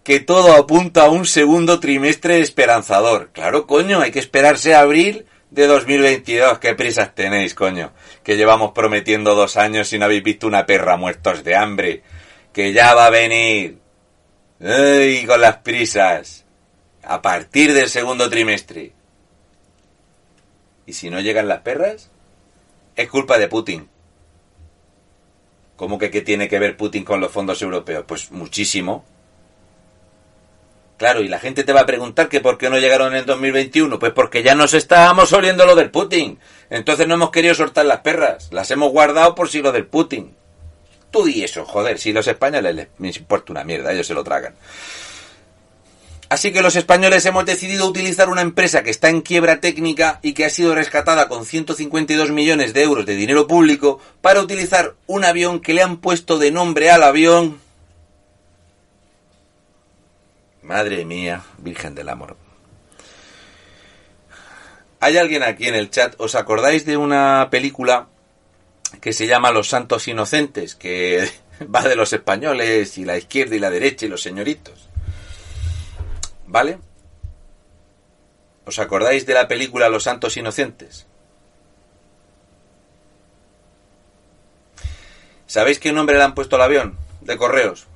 [0.04, 3.30] que todo apunta a un segundo trimestre esperanzador.
[3.34, 6.60] Claro, coño, hay que esperarse a abril de 2022.
[6.60, 7.92] ¿Qué prisas tenéis, coño?
[8.24, 12.04] Que llevamos prometiendo dos años y no habéis visto una perra muertos de hambre.
[12.52, 13.78] Que ya va a venir.
[14.60, 16.46] ¡Ay, con las prisas!
[17.04, 18.94] A partir del segundo trimestre.
[20.86, 22.10] ¿Y si no llegan las perras?
[22.96, 23.88] Es culpa de Putin.
[25.76, 28.06] ¿Cómo que qué tiene que ver Putin con los fondos europeos?
[28.08, 29.06] Pues muchísimo.
[31.02, 33.98] Claro, y la gente te va a preguntar que por qué no llegaron en 2021.
[33.98, 36.38] Pues porque ya nos estábamos oliendo lo del Putin.
[36.70, 38.50] Entonces no hemos querido soltar las perras.
[38.52, 40.36] Las hemos guardado por si lo del Putin.
[41.10, 41.98] Tú di eso, joder.
[41.98, 44.54] Si los españoles les, importa una mierda, ellos se lo tragan.
[46.30, 50.34] Así que los españoles hemos decidido utilizar una empresa que está en quiebra técnica y
[50.34, 55.26] que ha sido rescatada con 152 millones de euros de dinero público para utilizar un
[55.26, 57.60] avión que le han puesto de nombre al avión
[60.62, 62.38] Madre mía, Virgen del Amor.
[65.00, 68.08] Hay alguien aquí en el chat, ¿os acordáis de una película
[69.02, 70.76] que se llama Los Santos Inocentes?
[70.76, 71.28] Que
[71.76, 74.90] va de los españoles y la izquierda y la derecha y los señoritos.
[76.46, 76.78] ¿Vale?
[78.66, 81.08] ¿Os acordáis de la película Los Santos Inocentes?
[85.48, 87.88] ¿Sabéis qué nombre le han puesto al avión de correos?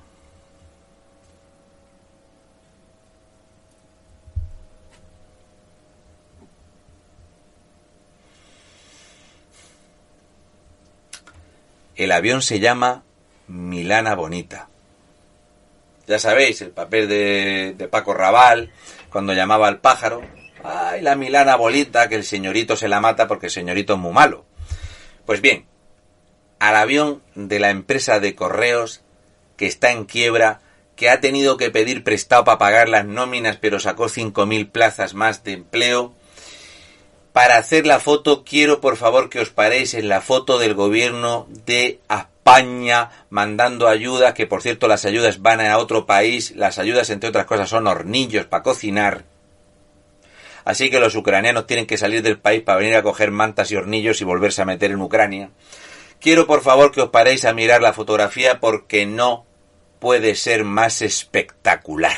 [11.96, 13.04] El avión se llama
[13.48, 14.70] Milana Bonita.
[16.08, 18.72] Ya sabéis, el papel de, Paco Raval,
[19.10, 20.22] cuando llamaba al pájaro,
[20.64, 24.12] ay, la Milana Bonita, que el señorito se la mata porque el señorito es muy
[24.12, 24.46] malo.
[25.26, 25.66] Pues bien,
[26.60, 29.02] al avión de la empresa de correos
[29.58, 30.60] que está en quiebra,
[30.96, 35.44] que ha tenido que pedir prestado para pagar las nóminas, pero sacó 5.000 plazas más
[35.44, 36.14] de empleo,
[37.36, 41.50] para hacer la foto, quiero por favor que os paréis en la foto del gobierno
[41.66, 47.10] de España mandando ayuda, que por cierto las ayudas van a otro país, las ayudas
[47.10, 49.26] entre otras cosas son hornillos para cocinar.
[50.64, 53.76] Así que los ucranianos tienen que salir del país para venir a coger mantas y
[53.76, 55.50] hornillos y volverse a meter en Ucrania.
[56.22, 59.46] Quiero por favor que os paréis a mirar la fotografía porque no
[60.00, 62.16] puede ser más espectacular.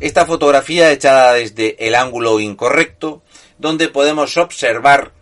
[0.00, 3.22] Esta fotografía echada desde el ángulo incorrecto
[3.58, 5.12] donde podemos observar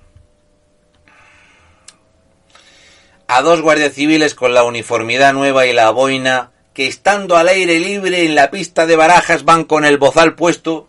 [3.27, 7.79] a dos guardias civiles con la uniformidad nueva y la boina que estando al aire
[7.79, 10.89] libre en la pista de barajas van con el bozal puesto,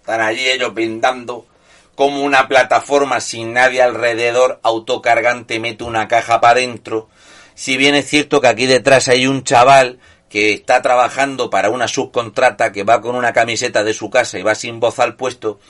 [0.00, 1.46] están allí ellos pintando
[1.94, 7.08] como una plataforma sin nadie alrededor, autocargante mete una caja para adentro.
[7.54, 11.86] Si bien es cierto que aquí detrás hay un chaval que está trabajando para una
[11.86, 15.60] subcontrata que va con una camiseta de su casa y va sin bozal puesto,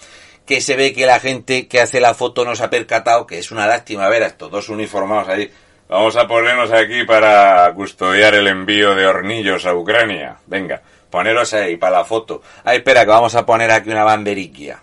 [0.46, 3.38] que se ve que la gente que hace la foto no se ha percatado, que
[3.38, 5.50] es una lástima ver a estos dos uniformados ahí.
[5.88, 10.36] Vamos a ponernos aquí para custodiar el envío de hornillos a Ucrania.
[10.46, 12.42] Venga, poneros ahí para la foto.
[12.64, 14.80] Ah, espera, que vamos a poner aquí una banderiquia.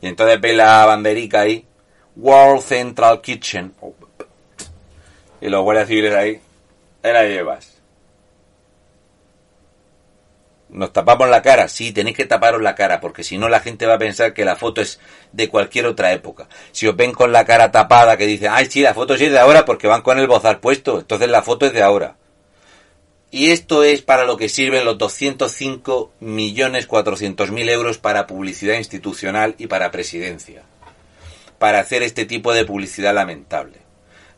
[0.00, 1.66] Y entonces ve la banderica ahí.
[2.16, 3.74] World Central Kitchen.
[5.40, 6.40] Y los guardias civiles ahí.
[7.02, 7.73] Ahí la llevas.
[10.74, 13.86] Nos tapamos la cara, sí, tenéis que taparos la cara, porque si no la gente
[13.86, 14.98] va a pensar que la foto es
[15.30, 16.48] de cualquier otra época.
[16.72, 19.30] Si os ven con la cara tapada, que dicen, ay, sí, la foto sí es
[19.30, 22.16] de ahora porque van con el bozal puesto, entonces la foto es de ahora.
[23.30, 26.88] Y esto es para lo que sirven los 205 millones
[27.52, 30.64] mil euros para publicidad institucional y para presidencia.
[31.60, 33.83] Para hacer este tipo de publicidad lamentable.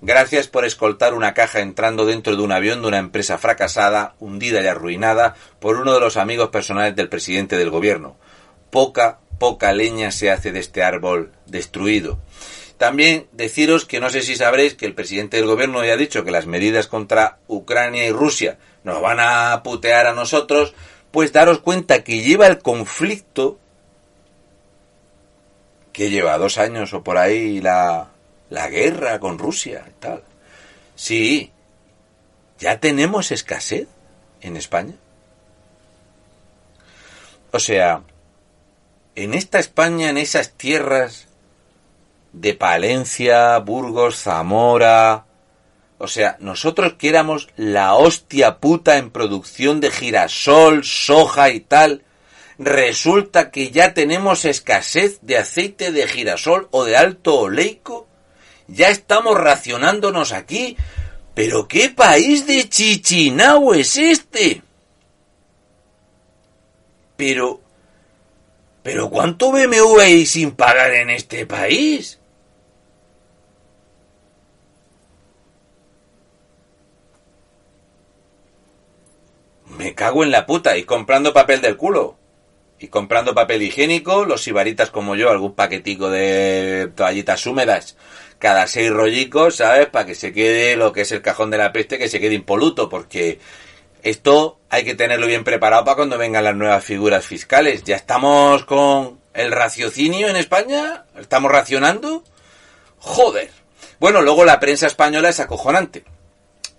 [0.02, 4.60] Gracias por escoltar una caja entrando dentro de un avión de una empresa fracasada, hundida
[4.60, 8.16] y arruinada por uno de los amigos personales del presidente del gobierno.
[8.70, 12.18] Poca, poca leña se hace de este árbol destruido.
[12.76, 16.24] También deciros que no sé si sabréis que el presidente del gobierno ya ha dicho
[16.24, 20.74] que las medidas contra Ucrania y Rusia nos van a putear a nosotros,
[21.10, 23.58] pues daros cuenta que lleva el conflicto
[25.94, 28.10] que lleva dos años o por ahí la,
[28.50, 30.22] la guerra con Rusia y tal.
[30.94, 31.52] Sí,
[32.58, 33.88] ya tenemos escasez
[34.40, 34.94] en España.
[37.52, 38.02] O sea,
[39.14, 41.26] en esta España, en esas tierras
[42.32, 45.24] de Palencia, Burgos, Zamora,
[45.98, 52.02] o sea, nosotros que éramos la hostia puta en producción de girasol, soja y tal,
[52.58, 58.06] resulta que ya tenemos escasez de aceite de girasol o de alto oleico
[58.68, 60.76] ya estamos racionándonos aquí.
[61.34, 64.62] Pero ¿qué país de Chichinau es este?
[67.16, 67.60] Pero...
[68.82, 72.20] Pero ¿cuánto BMW hay sin pagar en este país?
[79.66, 82.16] Me cago en la puta y comprando papel del culo.
[82.78, 87.96] Y comprando papel higiénico, los sibaritas como yo, algún paquetico de toallitas húmedas
[88.38, 89.86] cada seis rollicos, ¿sabes?
[89.86, 92.34] Para que se quede lo que es el cajón de la peste, que se quede
[92.34, 93.38] impoluto, porque
[94.02, 97.82] esto hay que tenerlo bien preparado para cuando vengan las nuevas figuras fiscales.
[97.84, 102.22] Ya estamos con el raciocinio en España, estamos racionando.
[102.98, 103.50] Joder.
[103.98, 106.04] Bueno, luego la prensa española es acojonante.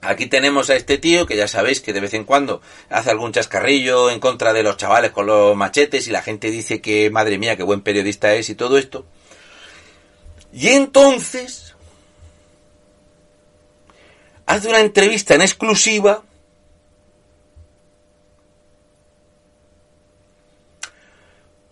[0.01, 3.31] Aquí tenemos a este tío que ya sabéis que de vez en cuando hace algún
[3.31, 7.39] chascarrillo en contra de los chavales con los machetes y la gente dice que madre
[7.39, 9.05] mía, qué buen periodista es y todo esto.
[10.51, 11.75] Y entonces
[14.45, 16.23] hace una entrevista en exclusiva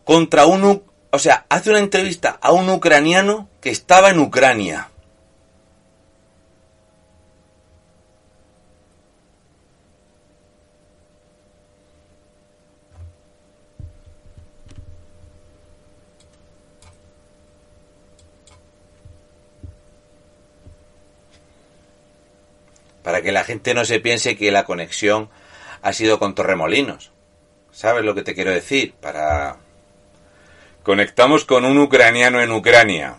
[0.04, 4.90] contra un, o sea, hace una entrevista a un ucraniano que estaba en Ucrania.
[23.06, 25.30] Para que la gente no se piense que la conexión
[25.84, 27.12] ha sido con Torremolinos.
[27.72, 28.96] ¿Sabes lo que te quiero decir?
[29.00, 29.58] Para...
[30.82, 33.18] Conectamos con un ucraniano en Ucrania.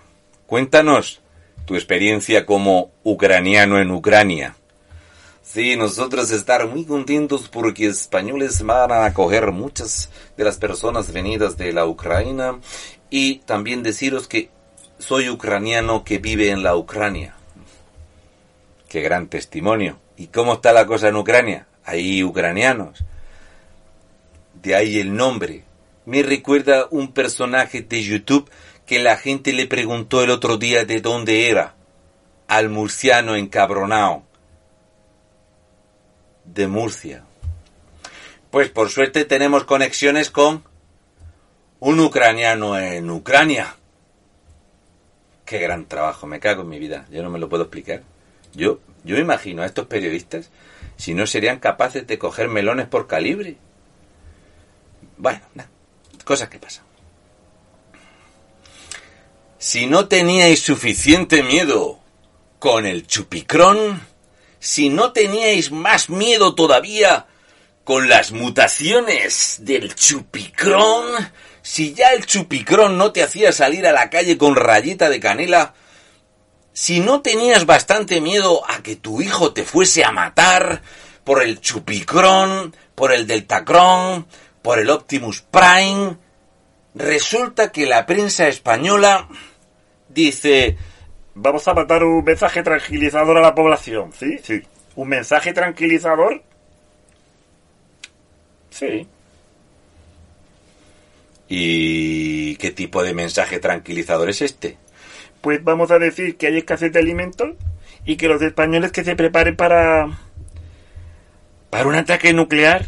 [0.48, 1.22] Cuéntanos
[1.66, 4.56] tu experiencia como ucraniano en Ucrania.
[5.44, 11.56] Sí, nosotros estar muy contentos porque españoles van a acoger muchas de las personas venidas
[11.56, 12.58] de la Ucrania
[13.08, 14.50] y también deciros que
[14.98, 17.35] soy ucraniano que vive en la Ucrania.
[18.88, 19.98] Qué gran testimonio.
[20.16, 21.66] ¿Y cómo está la cosa en Ucrania?
[21.84, 23.04] Hay ucranianos.
[24.54, 25.64] De ahí el nombre.
[26.04, 28.50] Me recuerda un personaje de YouTube
[28.86, 31.74] que la gente le preguntó el otro día de dónde era.
[32.48, 34.24] Al murciano encabronao.
[36.44, 37.24] De Murcia.
[38.52, 40.62] Pues por suerte tenemos conexiones con
[41.80, 43.76] un ucraniano en Ucrania.
[45.44, 48.02] Qué gran trabajo, me cago en mi vida, yo no me lo puedo explicar.
[48.56, 50.50] Yo, yo imagino a estos periodistas
[50.96, 53.58] si no serían capaces de coger melones por calibre.
[55.18, 55.40] Bueno,
[56.24, 56.84] cosas que pasan.
[59.58, 62.00] Si no teníais suficiente miedo
[62.58, 64.02] con el chupicrón,
[64.58, 67.26] si no teníais más miedo todavía
[67.84, 71.04] con las mutaciones del chupicrón,
[71.62, 75.74] si ya el chupicrón no te hacía salir a la calle con rayita de canela,
[76.76, 80.82] si no tenías bastante miedo a que tu hijo te fuese a matar
[81.24, 84.26] por el chupicrón, por el deltacrón,
[84.60, 86.18] por el Optimus Prime,
[86.94, 89.26] resulta que la prensa española
[90.10, 90.76] dice,
[91.34, 94.38] vamos a matar un mensaje tranquilizador a la población, ¿sí?
[94.42, 94.62] Sí.
[94.96, 96.42] ¿Un mensaje tranquilizador?
[98.68, 99.08] Sí.
[101.48, 104.76] ¿Y qué tipo de mensaje tranquilizador es este?
[105.46, 107.50] Pues vamos a decir que hay escasez de alimentos
[108.04, 110.18] y que los españoles que se preparen para
[111.70, 112.86] para un ataque nuclear.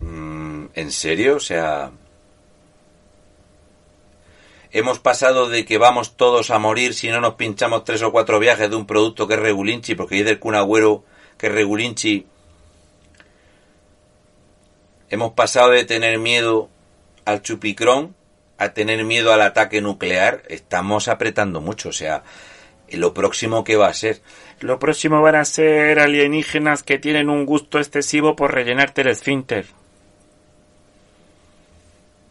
[0.00, 1.36] Mm, ¿En serio?
[1.36, 1.90] O sea,
[4.70, 8.38] hemos pasado de que vamos todos a morir si no nos pinchamos tres o cuatro
[8.38, 11.02] viajes de un producto que es regulinchi, porque dice el cunagüero
[11.38, 12.26] que es regulinchi.
[15.08, 16.68] Hemos pasado de tener miedo
[17.24, 18.17] al chupicrón
[18.58, 20.42] a tener miedo al ataque nuclear.
[20.48, 22.24] Estamos apretando mucho, o sea,
[22.90, 24.20] lo próximo que va a ser.
[24.60, 29.66] Lo próximo van a ser alienígenas que tienen un gusto excesivo por rellenarte el esfínter.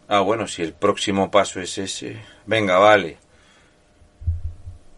[0.09, 2.21] Ah, bueno, si el próximo paso es ese.
[2.45, 3.17] Venga, vale.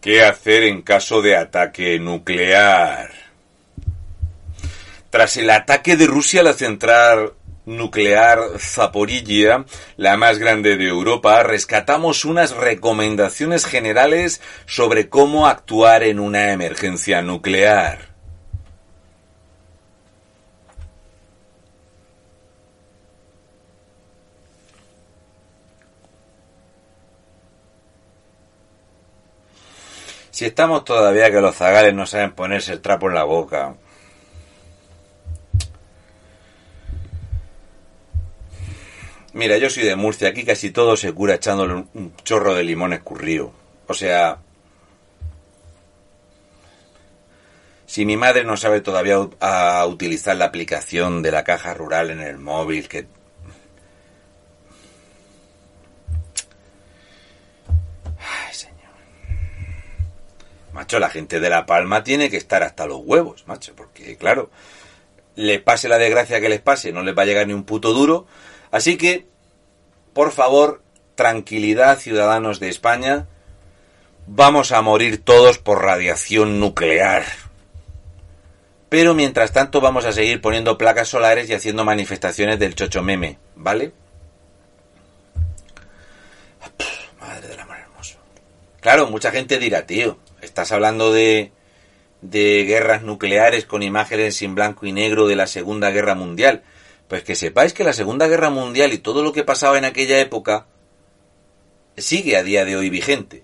[0.00, 3.10] ¿Qué hacer en caso de ataque nuclear?
[5.10, 7.34] Tras el ataque de Rusia a la central
[7.66, 9.64] nuclear Zaporilla,
[9.96, 17.22] la más grande de Europa, rescatamos unas recomendaciones generales sobre cómo actuar en una emergencia
[17.22, 18.10] nuclear.
[30.40, 33.74] Si estamos todavía que los zagales no saben ponerse el trapo en la boca.
[39.40, 42.92] Mira, yo soy de Murcia, aquí casi todo se cura echándole un chorro de limón
[42.92, 43.54] escurrido.
[43.86, 44.36] O sea,
[47.86, 52.20] si mi madre no sabe todavía a utilizar la aplicación de la caja rural en
[52.20, 53.06] el móvil, que
[60.74, 64.50] Macho, la gente de La Palma tiene que estar hasta los huevos, macho, porque claro,
[65.34, 67.94] le pase la desgracia que les pase, no les va a llegar ni un puto
[67.94, 68.26] duro.
[68.70, 69.26] Así que,
[70.12, 70.82] por favor,
[71.14, 73.26] tranquilidad, ciudadanos de España,
[74.26, 77.24] vamos a morir todos por radiación nuclear.
[78.88, 83.38] Pero mientras tanto vamos a seguir poniendo placas solares y haciendo manifestaciones del chocho meme,
[83.54, 83.92] ¿vale?
[87.20, 88.18] Madre del amor hermoso.
[88.80, 91.52] Claro, mucha gente dirá, tío, estás hablando de,
[92.20, 96.62] de guerras nucleares con imágenes en blanco y negro de la Segunda Guerra Mundial.
[97.10, 100.20] Pues que sepáis que la Segunda Guerra Mundial y todo lo que pasaba en aquella
[100.20, 100.66] época
[101.96, 103.42] sigue a día de hoy vigente.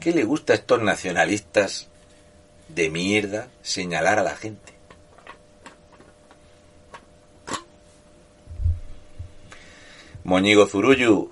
[0.00, 1.88] ¿Qué le gusta a estos nacionalistas
[2.68, 4.72] de mierda señalar a la gente?
[10.24, 11.30] Moñigo Zurullu,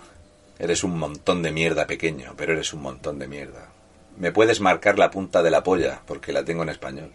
[0.58, 3.72] Eres un montón de mierda pequeño, pero eres un montón de mierda.
[4.18, 7.10] Me puedes marcar la punta de la polla, porque la tengo en español.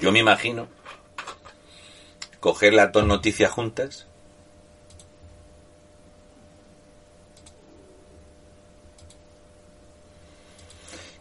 [0.00, 0.66] Yo me imagino
[2.40, 4.06] coger las dos noticias juntas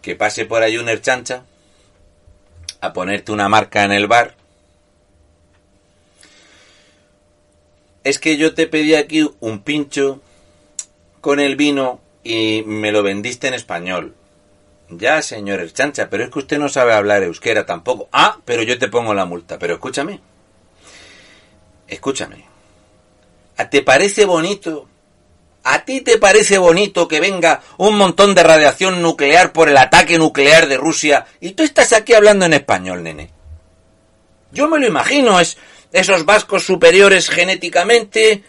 [0.02, 1.44] que pase por ahí un erchancha
[2.80, 4.36] a ponerte una marca en el bar.
[8.06, 10.22] Es que yo te pedí aquí un pincho
[11.20, 14.16] con el vino y me lo vendiste en español.
[14.90, 18.10] Ya, señor chancha, pero es que usted no sabe hablar euskera tampoco.
[18.12, 19.60] Ah, pero yo te pongo la multa.
[19.60, 20.20] Pero escúchame.
[21.88, 22.46] Escúchame.
[23.70, 24.88] ¿Te parece bonito?
[25.64, 30.18] ¿A ti te parece bonito que venga un montón de radiación nuclear por el ataque
[30.18, 33.30] nuclear de Rusia y tú estás aquí hablando en español, nene?
[34.52, 35.58] Yo me lo imagino, es
[35.92, 38.44] esos vascos superiores genéticamente,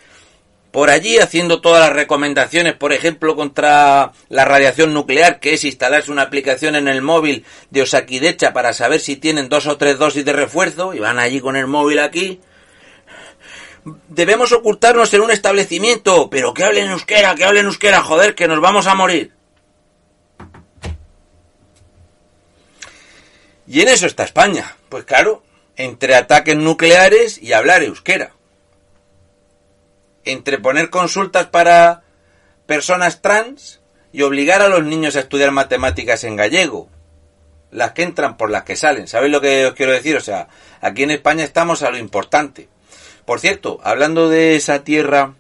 [0.71, 6.13] por allí haciendo todas las recomendaciones, por ejemplo, contra la radiación nuclear, que es instalarse
[6.13, 10.25] una aplicación en el móvil de Osakidecha para saber si tienen dos o tres dosis
[10.25, 12.41] de refuerzo, y van allí con el móvil aquí.
[14.09, 18.61] Debemos ocultarnos en un establecimiento, pero que hablen euskera, que hablen euskera, joder, que nos
[18.61, 19.33] vamos a morir.
[23.67, 24.77] Y en eso está España.
[24.89, 25.43] Pues claro,
[25.77, 28.35] entre ataques nucleares y hablar euskera
[30.25, 32.03] entre poner consultas para
[32.67, 33.81] personas trans
[34.13, 36.89] y obligar a los niños a estudiar matemáticas en gallego.
[37.71, 39.07] Las que entran por las que salen.
[39.07, 40.17] ¿Sabéis lo que os quiero decir?
[40.17, 40.49] O sea,
[40.81, 42.69] aquí en España estamos a lo importante.
[43.25, 45.35] Por cierto, hablando de esa tierra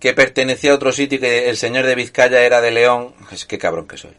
[0.00, 3.44] que pertenecía a otro sitio y que el señor de Vizcaya era de León, es
[3.44, 4.16] que cabrón que soy.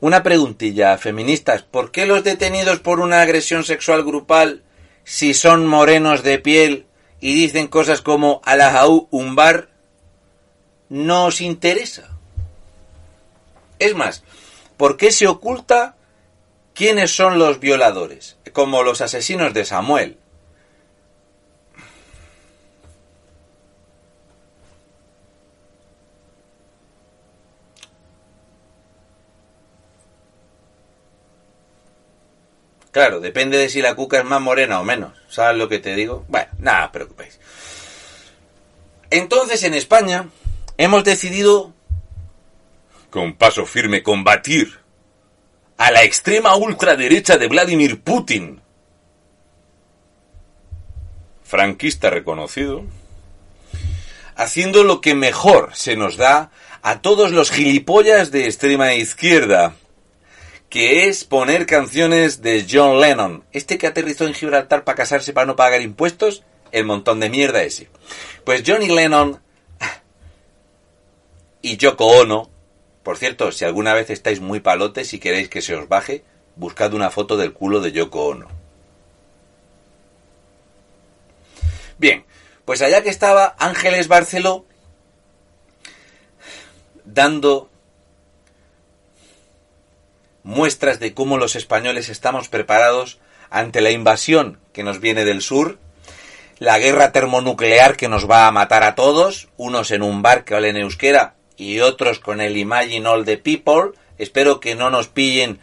[0.00, 4.62] Una preguntilla, feministas, ¿por qué los detenidos por una agresión sexual grupal,
[5.04, 6.85] si son morenos de piel,
[7.20, 9.68] y dicen cosas como Alajaú bar
[10.88, 12.10] no os interesa.
[13.78, 14.22] Es más,
[14.76, 15.96] ¿por qué se oculta
[16.74, 18.36] quiénes son los violadores?
[18.52, 20.18] Como los asesinos de Samuel.
[32.96, 35.12] Claro, depende de si la cuca es más morena o menos.
[35.28, 36.24] ¿Sabes lo que te digo?
[36.28, 37.38] Bueno, nada, preocupéis.
[39.10, 40.30] Entonces, en España,
[40.78, 41.74] hemos decidido,
[43.10, 44.78] con paso firme, combatir
[45.76, 48.62] a la extrema ultraderecha de Vladimir Putin,
[51.44, 52.82] franquista reconocido,
[54.36, 59.74] haciendo lo que mejor se nos da a todos los gilipollas de extrema izquierda,
[60.68, 65.46] que es poner canciones de John Lennon, este que aterrizó en Gibraltar para casarse para
[65.46, 66.42] no pagar impuestos,
[66.72, 67.88] el montón de mierda ese.
[68.44, 69.40] Pues Johnny Lennon
[71.62, 72.50] y Yoko Ono,
[73.02, 76.24] por cierto, si alguna vez estáis muy palotes y queréis que se os baje,
[76.56, 78.48] buscad una foto del culo de Yoko Ono.
[81.98, 82.24] Bien,
[82.64, 84.66] pues allá que estaba Ángeles Barceló
[87.04, 87.70] dando
[90.46, 93.18] muestras de cómo los españoles estamos preparados
[93.50, 95.78] ante la invasión que nos viene del sur,
[96.60, 100.54] la guerra termonuclear que nos va a matar a todos, unos en un bar que
[100.54, 103.98] hablen euskera y otros con el Imagine All the People.
[104.18, 105.58] Espero que no nos pillen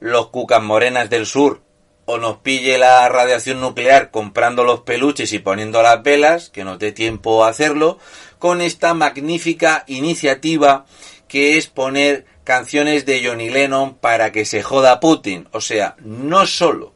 [0.00, 1.62] los cucas morenas del sur
[2.04, 6.80] o nos pille la radiación nuclear comprando los peluches y poniendo las velas, que nos
[6.80, 7.98] dé tiempo a hacerlo,
[8.40, 10.86] con esta magnífica iniciativa
[11.28, 15.48] que es poner canciones de Johnny Lennon para que se joda Putin.
[15.52, 16.92] O sea, no solo,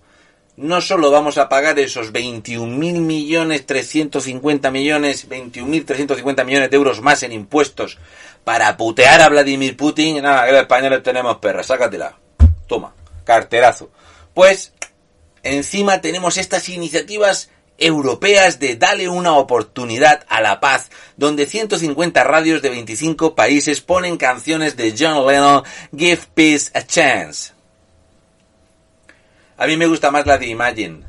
[0.57, 7.23] no solo vamos a pagar esos 21.000 millones, 350 millones, 21.350 millones de euros más
[7.23, 7.99] en impuestos
[8.45, 10.23] para putear a Vladimir Putin.
[10.23, 12.17] Nada, que los españoles tenemos perra, sácatela.
[12.67, 12.95] Toma,
[13.25, 13.91] carterazo.
[14.35, 14.73] Pues,
[15.43, 22.61] encima tenemos estas iniciativas europeas de Dale una oportunidad a la paz, donde 150 radios
[22.61, 25.63] de 25 países ponen canciones de John Lennon,
[25.97, 27.53] Give Peace a Chance.
[29.57, 31.05] A mí me gusta más la de Imagine.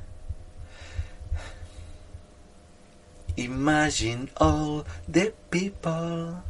[3.35, 6.41] Imagine all the people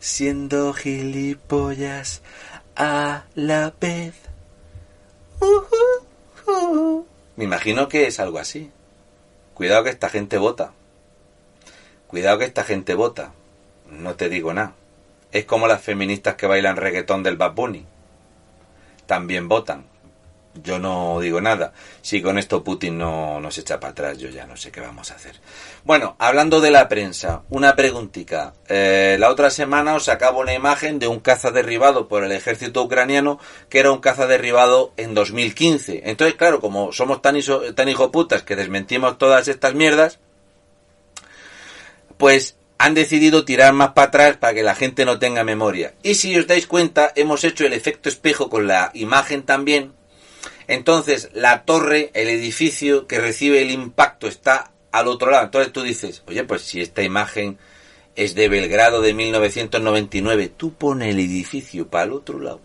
[0.00, 2.22] siendo gilipollas
[2.76, 4.14] a la vez.
[7.36, 8.70] Me imagino que es algo así.
[9.56, 10.74] Cuidado que esta gente vota.
[12.08, 13.32] Cuidado que esta gente vota.
[13.88, 14.74] No te digo nada.
[15.32, 17.86] Es como las feministas que bailan reggaetón del Bad Bunny.
[19.06, 19.86] También votan
[20.62, 21.72] yo no digo nada.
[22.02, 25.10] Si con esto Putin no nos echa para atrás, yo ya no sé qué vamos
[25.10, 25.36] a hacer.
[25.84, 28.54] Bueno, hablando de la prensa, una preguntita.
[28.68, 32.82] Eh, la otra semana os acabo una imagen de un caza derribado por el ejército
[32.82, 33.38] ucraniano,
[33.68, 36.02] que era un caza derribado en 2015.
[36.06, 37.36] Entonces, claro, como somos tan,
[37.74, 40.18] tan hijoputas que desmentimos todas estas mierdas,
[42.16, 45.94] pues han decidido tirar más para atrás para que la gente no tenga memoria.
[46.02, 49.92] Y si os dais cuenta, hemos hecho el efecto espejo con la imagen también.
[50.68, 55.44] Entonces, la torre, el edificio que recibe el impacto está al otro lado.
[55.44, 57.58] Entonces tú dices, oye, pues si esta imagen
[58.16, 62.60] es de Belgrado de 1999, tú pones el edificio para el otro lado.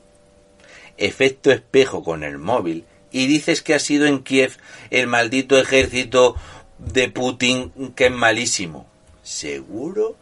[0.97, 4.57] Efecto espejo con el móvil y dices que ha sido en Kiev
[4.89, 6.35] el maldito ejército
[6.77, 8.87] de Putin que es malísimo.
[9.23, 10.15] ¿Seguro?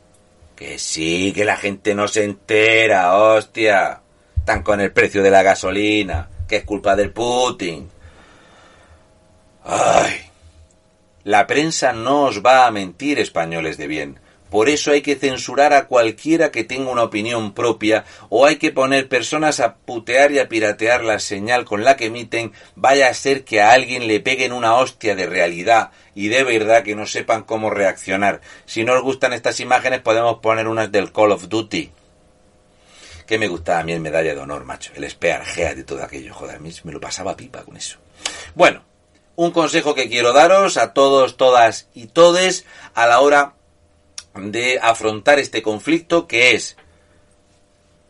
[0.56, 4.02] Que sí, que la gente no se entera, hostia.
[4.38, 7.90] Están con el precio de la gasolina, que es culpa del Putin.
[9.64, 10.16] Ay.
[11.24, 14.20] La prensa no os va a mentir, españoles de bien.
[14.50, 18.72] Por eso hay que censurar a cualquiera que tenga una opinión propia o hay que
[18.72, 23.14] poner personas a putear y a piratear la señal con la que emiten, vaya a
[23.14, 27.06] ser que a alguien le peguen una hostia de realidad y de verdad que no
[27.06, 28.42] sepan cómo reaccionar.
[28.66, 31.92] Si no os gustan estas imágenes podemos poner unas del Call of Duty.
[33.30, 34.92] Que me gustaba a mí el medalla de honor, macho.
[34.96, 36.34] El espeargea de todo aquello.
[36.34, 38.00] Joder, a mí me lo pasaba pipa con eso.
[38.56, 38.82] Bueno,
[39.36, 42.66] un consejo que quiero daros a todos, todas y todes
[42.96, 43.54] a la hora
[44.34, 46.76] de afrontar este conflicto que es,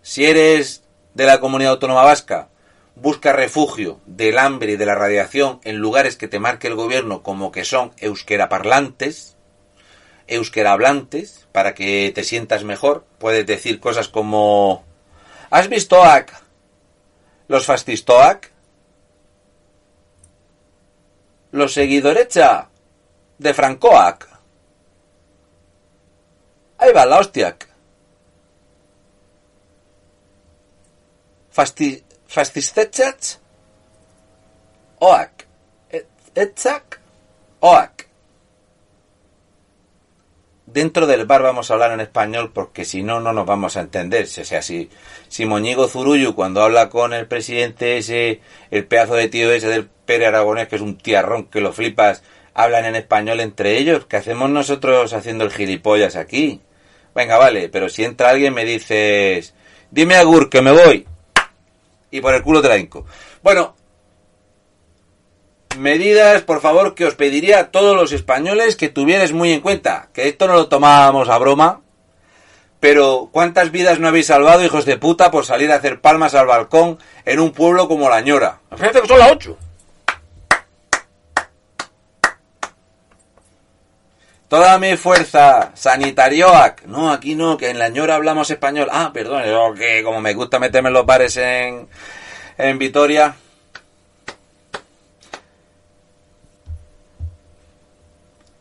[0.04, 0.84] si eres
[1.16, 2.48] de la comunidad autónoma vasca,
[2.96, 7.24] busca refugio del hambre y de la radiación en lugares que te marque el gobierno
[7.24, 9.36] como que son euskera parlantes,
[10.28, 13.04] euskera hablantes, para que te sientas mejor.
[13.18, 14.86] Puedes decir cosas como,
[15.50, 16.32] ¿has visto AC?
[17.47, 18.52] ¿Los fascistoac?
[21.52, 22.70] ¿Los seguidorecha
[23.38, 24.28] de Francoac?
[26.78, 27.58] Ahí va la hostia.
[31.52, 33.39] Fasti, fascistechach.
[35.00, 35.45] Oak.
[36.36, 37.00] Etzak.
[37.60, 37.99] Oak.
[40.72, 43.82] Dentro del bar vamos a hablar en español porque si no, no nos vamos a
[43.82, 44.26] entender.
[44.26, 44.90] O sea, si,
[45.28, 49.88] si Moñigo Zurullu cuando habla con el presidente ese, el pedazo de tío ese del
[49.88, 52.22] Pere Aragonés, que es un tiarrón que lo flipas,
[52.54, 56.62] hablan en español entre ellos, ¿qué hacemos nosotros haciendo el gilipollas aquí?
[57.16, 59.56] Venga, vale, pero si entra alguien me dices,
[59.90, 61.08] dime Agur que me voy.
[62.12, 62.88] Y por el culo te la.
[63.42, 63.76] Bueno,
[65.80, 70.10] medidas, por favor, que os pediría a todos los españoles que tuvierais muy en cuenta.
[70.14, 71.82] Que esto no lo tomábamos a broma.
[72.80, 76.46] Pero, ¿cuántas vidas no habéis salvado, hijos de puta, por salir a hacer palmas al
[76.46, 78.60] balcón en un pueblo como La Ñora?
[78.76, 79.58] Fíjate que son las ocho.
[84.50, 86.86] Toda mi fuerza, sanitarioac.
[86.86, 88.88] No, aquí no, que en la ñora hablamos español.
[88.92, 91.88] Ah, perdón, yo que como me gusta meterme en los bares en,
[92.58, 93.36] en Vitoria.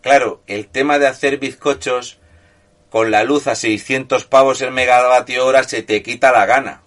[0.01, 2.19] Claro, el tema de hacer bizcochos
[2.91, 6.83] con la luz a 600 pavos el megavatio hora se te quita la gana.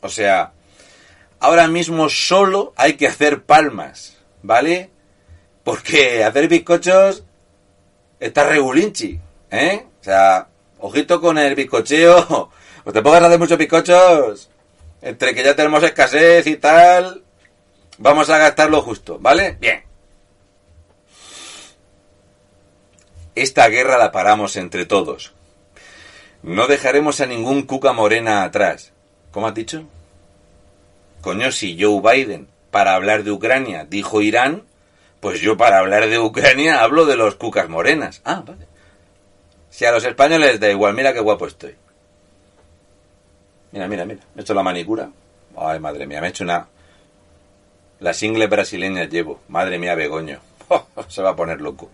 [0.00, 0.52] O sea,
[1.40, 4.90] ahora mismo solo hay que hacer palmas, ¿vale?
[5.64, 7.24] Porque hacer bizcochos
[8.20, 9.18] está regulinchi,
[9.50, 9.86] ¿eh?
[10.00, 10.48] O sea,
[10.78, 12.50] ojito con el bizcocheo.
[12.86, 14.50] O te pongas a hacer muchos bizcochos,
[15.00, 17.24] entre que ya tenemos escasez y tal,
[17.96, 19.56] vamos a gastarlo justo, ¿vale?
[19.58, 19.82] Bien.
[23.34, 25.32] Esta guerra la paramos entre todos.
[26.42, 28.92] No dejaremos a ningún cuca morena atrás.
[29.32, 29.84] ¿Cómo has dicho?
[31.20, 34.64] Coño, si Joe Biden, para hablar de Ucrania, dijo Irán,
[35.20, 38.20] pues yo para hablar de Ucrania hablo de los cucas morenas.
[38.24, 38.66] Ah, vale.
[39.70, 41.74] Si a los españoles da igual, mira qué guapo estoy.
[43.72, 44.20] Mira, mira, mira.
[44.34, 45.08] Me he hecho la manicura.
[45.56, 46.68] Ay, madre mía, me he hecho una...
[47.98, 49.40] Las ingles brasileñas llevo.
[49.48, 50.38] Madre mía, Begoño.
[51.08, 51.90] se va a poner loco.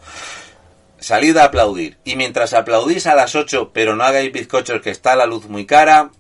[1.01, 1.99] Salid a aplaudir.
[2.05, 5.67] Y mientras aplaudís a las 8, pero no hagáis bizcochos que está la luz muy
[5.67, 6.11] cara,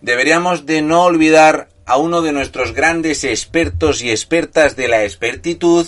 [0.00, 5.86] deberíamos de no olvidar a uno de nuestros grandes expertos y expertas de la expertitud,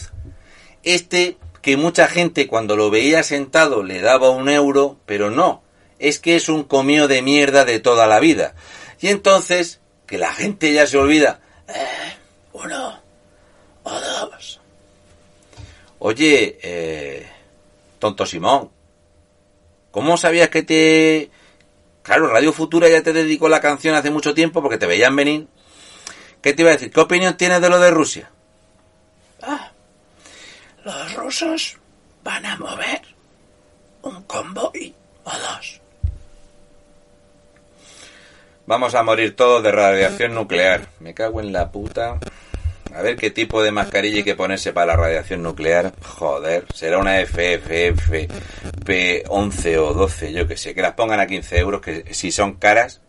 [0.82, 5.62] este que mucha gente cuando lo veía sentado le daba un euro, pero no,
[5.98, 8.54] es que es un comío de mierda de toda la vida.
[9.00, 12.16] Y entonces, que la gente ya se olvida, eh,
[12.52, 13.02] uno
[13.84, 14.33] dos.
[16.06, 17.26] Oye, eh,
[17.98, 18.70] tonto Simón,
[19.90, 21.30] ¿cómo sabías que te...
[22.02, 25.48] Claro, Radio Futura ya te dedicó la canción hace mucho tiempo porque te veían venir
[26.42, 26.90] ¿Qué te iba a decir?
[26.90, 28.30] ¿Qué opinión tienes de lo de Rusia?
[29.40, 29.72] Ah,
[30.84, 31.78] los rusos
[32.22, 33.00] van a mover
[34.02, 34.94] un convoy
[35.24, 35.80] o dos.
[38.66, 40.86] Vamos a morir todos de radiación nuclear.
[41.00, 42.18] Me cago en la puta.
[42.94, 45.92] A ver qué tipo de mascarilla hay que ponerse para la radiación nuclear.
[46.00, 50.74] Joder, será una FFFP11 o 12, yo que sé.
[50.74, 53.00] Que las pongan a 15 euros, que si son caras,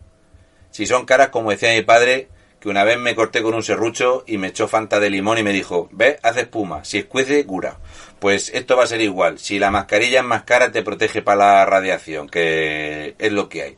[0.72, 2.28] si son caras, como decía mi padre,
[2.58, 5.44] que una vez me corté con un serrucho y me echó fanta de limón y
[5.44, 7.78] me dijo, ve, haz espuma, si escuece, cura.
[8.18, 9.38] Pues esto va a ser igual.
[9.38, 13.62] Si la mascarilla es más cara, te protege para la radiación, que es lo que
[13.62, 13.76] hay.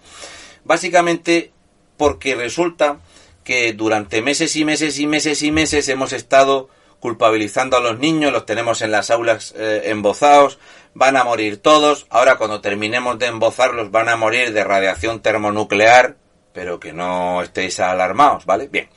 [0.65, 1.53] Básicamente
[1.99, 3.01] porque resulta
[3.49, 6.69] que durante meses y meses y meses y meses hemos estado
[7.01, 10.59] culpabilizando a los niños, los tenemos en las aulas eh, embozados,
[10.93, 16.17] van a morir todos, ahora cuando terminemos de embozarlos van a morir de radiación termonuclear,
[16.53, 18.69] pero que no estéis alarmados, ¿vale?
[18.69, 18.91] Bien.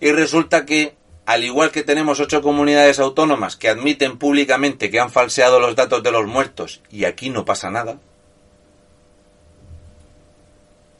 [0.00, 5.10] Y resulta que, al igual que tenemos ocho comunidades autónomas que admiten públicamente que han
[5.10, 7.96] falseado los datos de los muertos y aquí no pasa nada,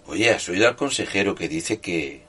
[0.07, 2.24] Oye, ¿has oído al consejero que dice que,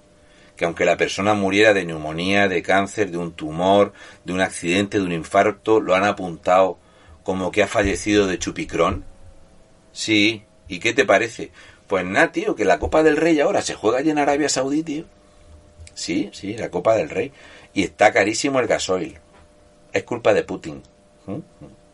[0.56, 3.94] que aunque la persona muriera de neumonía, de cáncer, de un tumor,
[4.24, 6.78] de un accidente, de un infarto, lo han apuntado
[7.24, 9.04] como que ha fallecido de chupicrón?
[9.92, 11.52] Sí, ¿y qué te parece?
[11.88, 14.84] Pues nada, tío, que la Copa del Rey ahora se juega allí en Arabia Saudí,
[14.84, 15.06] tío.
[15.94, 17.32] Sí, sí, la Copa del Rey.
[17.74, 19.18] Y está carísimo el gasoil.
[19.94, 20.82] Es culpa de Putin.
[21.26, 21.34] ¿Mm?
[21.34, 21.86] ¿Mm?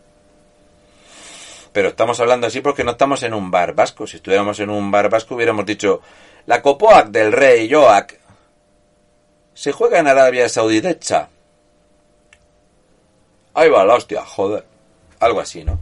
[1.72, 4.06] pero estamos hablando así porque no estamos en un bar vasco.
[4.06, 6.02] Si estuviéramos en un bar vasco hubiéramos dicho,
[6.46, 8.20] la Copoac del rey Joac
[9.62, 11.30] se juega en Arabia Saudidecha.
[13.54, 14.66] Ahí va la hostia, joder.
[15.20, 15.80] Algo así, ¿no?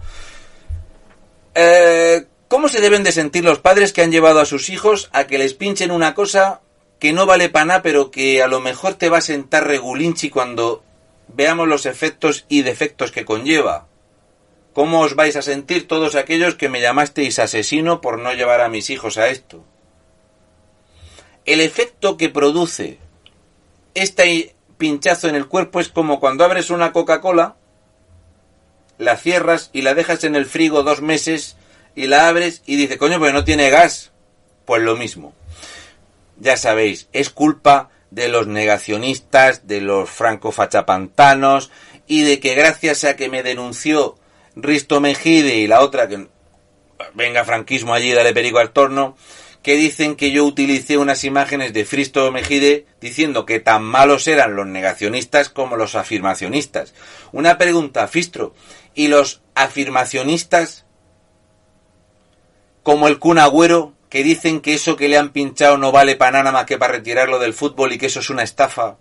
[1.56, 5.28] Eh, ¿Cómo se deben de sentir los padres que han llevado a sus hijos a
[5.28, 6.60] que les pinchen una cosa
[7.00, 10.30] que no vale para nada, pero que a lo mejor te va a sentar regulinchi
[10.30, 10.84] cuando
[11.30, 13.88] veamos los efectos y defectos que conlleva?
[14.74, 18.68] ¿Cómo os vais a sentir todos aquellos que me llamasteis asesino por no llevar a
[18.68, 19.64] mis hijos a esto?
[21.46, 23.00] El efecto que produce
[24.00, 27.56] este pinchazo en el cuerpo es como cuando abres una Coca-Cola,
[28.97, 31.56] la cierras y la dejas en el frigo dos meses
[31.95, 34.12] y la abres y dice, coño, pues no tiene gas.
[34.66, 35.34] Pues lo mismo.
[36.38, 41.72] Ya sabéis, es culpa de los negacionistas, de los francofachapantanos
[42.08, 44.18] y de que gracias a que me denunció
[44.56, 46.28] Risto Mejide y la otra que
[47.14, 49.16] venga franquismo allí, dale perico al torno,
[49.62, 54.55] que dicen que yo utilicé unas imágenes de Fristo Mejide diciendo que tan malos eran
[54.55, 56.93] los negacionistas como los afirmacionistas.
[57.32, 58.53] Una pregunta, Fistro,
[58.95, 60.86] ¿y los afirmacionistas
[62.84, 66.39] como el Kun Agüero que dicen que eso que le han pinchado no vale para
[66.39, 68.97] nada más que para retirarlo del fútbol y que eso es una estafa,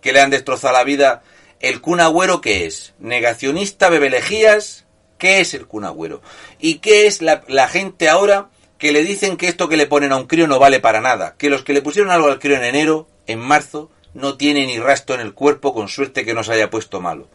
[0.00, 1.22] que le han destrozado la vida?
[1.60, 2.92] ¿El Kun Agüero qué es?
[2.98, 4.84] ¿Negacionista, bebelejías?
[5.22, 6.20] ¿Qué es el cunagüero?
[6.58, 8.50] ¿Y qué es la, gente ahora
[8.82, 11.36] que le dicen que esto que le ponen a un crío no vale para nada?
[11.38, 14.80] Que los que le pusieron algo al crío en enero, en marzo, no tiene ni
[14.80, 17.28] rastro en el cuerpo, con suerte que no se haya puesto malo.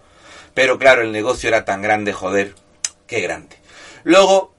[0.54, 2.54] Pero claro, el negocio era tan grande, joder,
[3.08, 3.56] qué grande.
[4.04, 4.54] Luego,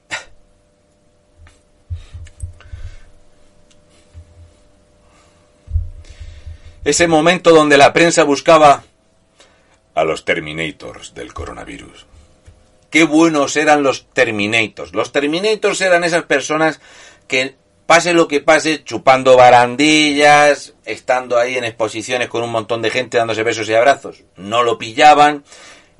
[6.83, 8.83] ese momento donde la prensa buscaba
[9.93, 12.08] a los Terminators del coronavirus
[12.89, 14.93] qué buenos eran los Terminators.
[14.93, 16.79] Los Terminators eran esas personas
[17.27, 22.91] que pase lo que pase, chupando barandillas, estando ahí en exposiciones con un montón de
[22.91, 25.43] gente dándose besos y abrazos, no lo pillaban.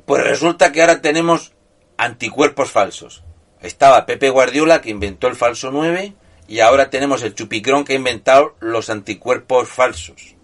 [0.05, 1.53] Pues resulta que ahora tenemos
[1.97, 3.23] anticuerpos falsos.
[3.61, 6.13] Estaba Pepe Guardiola que inventó el falso 9
[6.47, 10.35] y ahora tenemos el Chupicrón que ha inventado los anticuerpos falsos.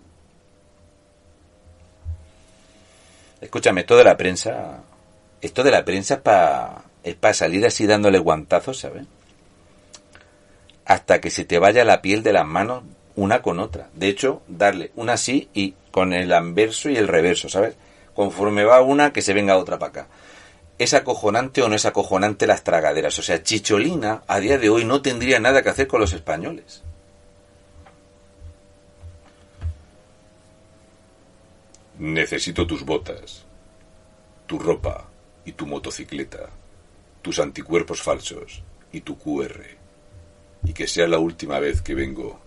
[3.41, 4.83] Escúchame, toda la prensa
[5.45, 9.05] esto de la prensa es para es para salir así dándole guantazos, ¿sabes?
[10.85, 12.83] Hasta que se te vaya la piel de las manos
[13.15, 13.89] una con otra.
[13.93, 17.75] De hecho, darle una así y con el anverso y el reverso, ¿sabes?
[18.15, 20.07] Conforme va una, que se venga otra para acá.
[20.79, 23.17] ¿Es acojonante o no es acojonante las tragaderas?
[23.19, 26.81] O sea, Chicholina a día de hoy no tendría nada que hacer con los españoles.
[31.99, 33.45] Necesito tus botas,
[34.47, 35.05] tu ropa,
[35.45, 36.49] y tu motocicleta,
[37.21, 39.61] tus anticuerpos falsos y tu QR.
[40.63, 42.39] Y que sea la última vez que vengo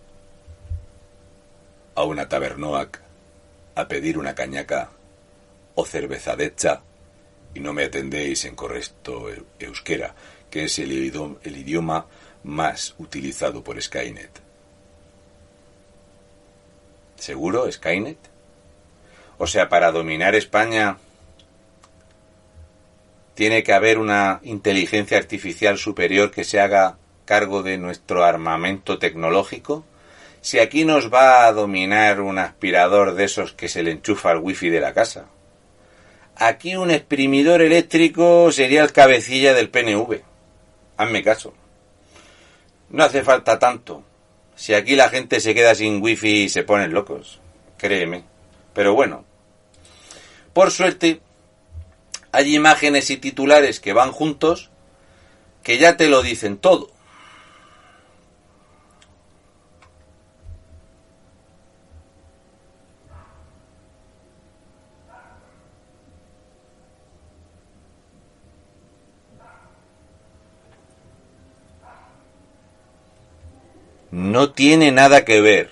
[1.95, 3.01] a una tabernoac
[3.75, 4.91] a pedir una cañaca
[5.75, 6.83] o cerveza decha
[7.55, 9.29] y no me atendéis en correcto
[9.59, 10.15] euskera,
[10.51, 12.07] que es el idioma
[12.43, 14.31] más utilizado por Skynet.
[17.17, 18.19] ¿Seguro, Skynet?
[19.39, 20.99] O sea, para dominar España
[23.39, 29.85] tiene que haber una inteligencia artificial superior que se haga cargo de nuestro armamento tecnológico.
[30.41, 34.39] Si aquí nos va a dominar un aspirador de esos que se le enchufa al
[34.39, 35.27] wifi de la casa.
[36.35, 40.21] Aquí un exprimidor eléctrico sería el cabecilla del PNV.
[40.97, 41.55] Hazme caso.
[42.91, 44.03] No hace falta tanto.
[44.57, 47.39] Si aquí la gente se queda sin wifi y se ponen locos.
[47.77, 48.25] Créeme.
[48.75, 49.25] Pero bueno.
[50.53, 51.21] Por suerte,
[52.33, 54.71] hay imágenes y titulares que van juntos
[55.63, 56.91] que ya te lo dicen todo.
[74.11, 75.71] No tiene nada que ver.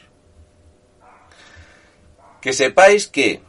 [2.40, 3.40] Que sepáis que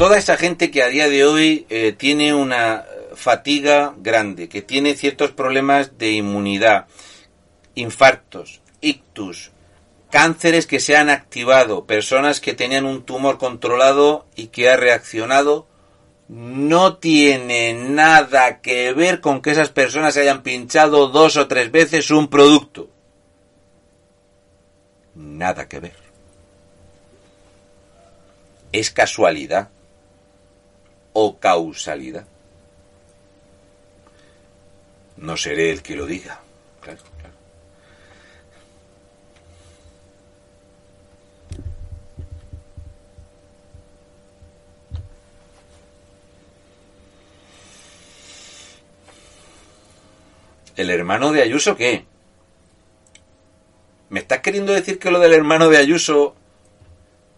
[0.00, 4.94] toda esa gente que a día de hoy eh, tiene una fatiga grande, que tiene
[4.94, 6.86] ciertos problemas de inmunidad,
[7.74, 9.50] infartos, ictus,
[10.10, 15.66] cánceres que se han activado, personas que tenían un tumor controlado y que ha reaccionado,
[16.28, 22.10] no tiene nada que ver con que esas personas hayan pinchado dos o tres veces
[22.10, 22.88] un producto.
[25.14, 25.96] Nada que ver.
[28.72, 29.68] ¿Es casualidad?
[31.12, 32.26] O causalidad.
[35.16, 36.40] No seré el que lo diga.
[36.80, 37.34] Claro, claro.
[50.76, 52.06] ¿El hermano de Ayuso qué?
[54.08, 56.34] ¿Me estás queriendo decir que lo del hermano de Ayuso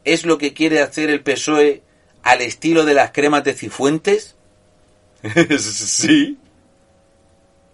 [0.04, 1.82] es lo que quiere hacer el PSOE
[2.22, 4.36] al estilo de las cremas de Cifuentes?
[5.58, 6.38] sí.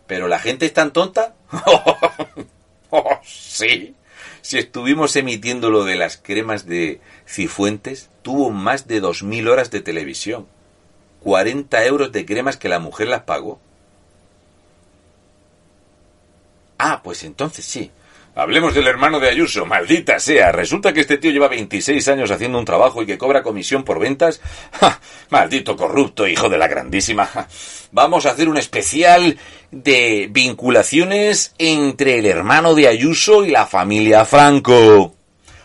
[0.07, 1.35] ¿Pero la gente es tan tonta?
[2.91, 3.95] oh, sí.
[4.41, 9.81] Si estuvimos emitiendo lo de las cremas de Cifuentes, tuvo más de 2.000 horas de
[9.81, 10.47] televisión.
[11.21, 13.61] 40 euros de cremas que la mujer las pagó.
[16.79, 17.91] Ah, pues entonces sí.
[18.39, 20.53] Hablemos del hermano de Ayuso, maldita sea.
[20.53, 23.99] Resulta que este tío lleva 26 años haciendo un trabajo y que cobra comisión por
[23.99, 24.41] ventas.
[25.31, 27.29] Maldito corrupto, hijo de la grandísima.
[27.91, 29.37] Vamos a hacer un especial
[29.73, 35.17] de vinculaciones entre el hermano de Ayuso y la familia Franco.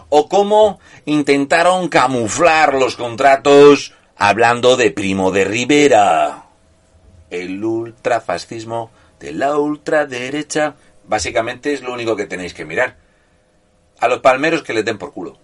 [0.09, 6.45] O cómo intentaron camuflar los contratos hablando de Primo de Rivera.
[7.30, 10.74] El ultrafascismo de la ultraderecha
[11.08, 12.95] Básicamente es lo único que tenéis que mirar.
[13.99, 15.38] A los palmeros que les den por culo.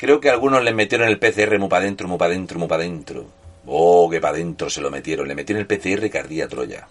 [0.00, 2.84] Creo que algunos le metieron el PCR muy para adentro, muy para adentro, muy para
[2.84, 3.26] adentro.
[3.66, 5.28] Oh, que para adentro se lo metieron.
[5.28, 6.88] Le metieron el PCR cardía Troya.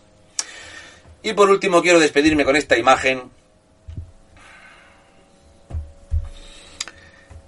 [1.24, 3.24] Y por último quiero despedirme con esta imagen.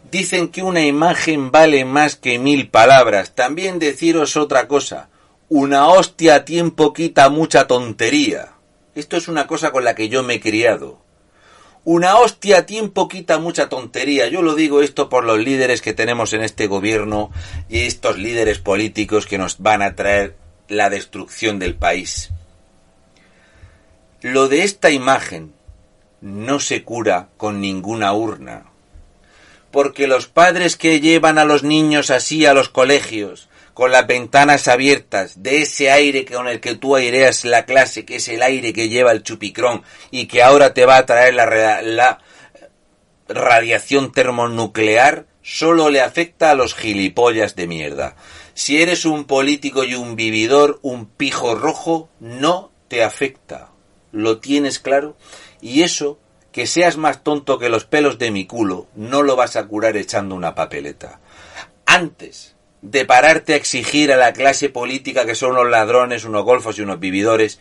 [0.09, 3.36] Dicen que una imagen vale más que mil palabras.
[3.36, 5.11] También deciros otra cosa.
[5.54, 8.54] Una hostia a tiempo quita mucha tontería.
[8.95, 11.02] Esto es una cosa con la que yo me he criado.
[11.84, 14.30] Una hostia a tiempo quita mucha tontería.
[14.30, 17.32] Yo lo digo esto por los líderes que tenemos en este gobierno
[17.68, 20.38] y estos líderes políticos que nos van a traer
[20.70, 22.30] la destrucción del país.
[24.22, 25.52] Lo de esta imagen
[26.22, 28.68] no se cura con ninguna urna.
[29.70, 34.67] Porque los padres que llevan a los niños así a los colegios, con las ventanas
[34.67, 38.74] abiertas, de ese aire con el que tú aireas la clase, que es el aire
[38.74, 42.19] que lleva el chupicrón y que ahora te va a traer la, la
[43.28, 48.15] radiación termonuclear, solo le afecta a los gilipollas de mierda.
[48.53, 53.72] Si eres un político y un vividor, un pijo rojo, no te afecta.
[54.11, 55.15] ¿Lo tienes claro?
[55.61, 56.19] Y eso,
[56.51, 59.95] que seas más tonto que los pelos de mi culo, no lo vas a curar
[59.95, 61.22] echando una papeleta.
[61.86, 62.51] Antes
[62.82, 66.82] de pararte a exigir a la clase política que son unos ladrones, unos golfos y
[66.82, 67.59] unos vividores,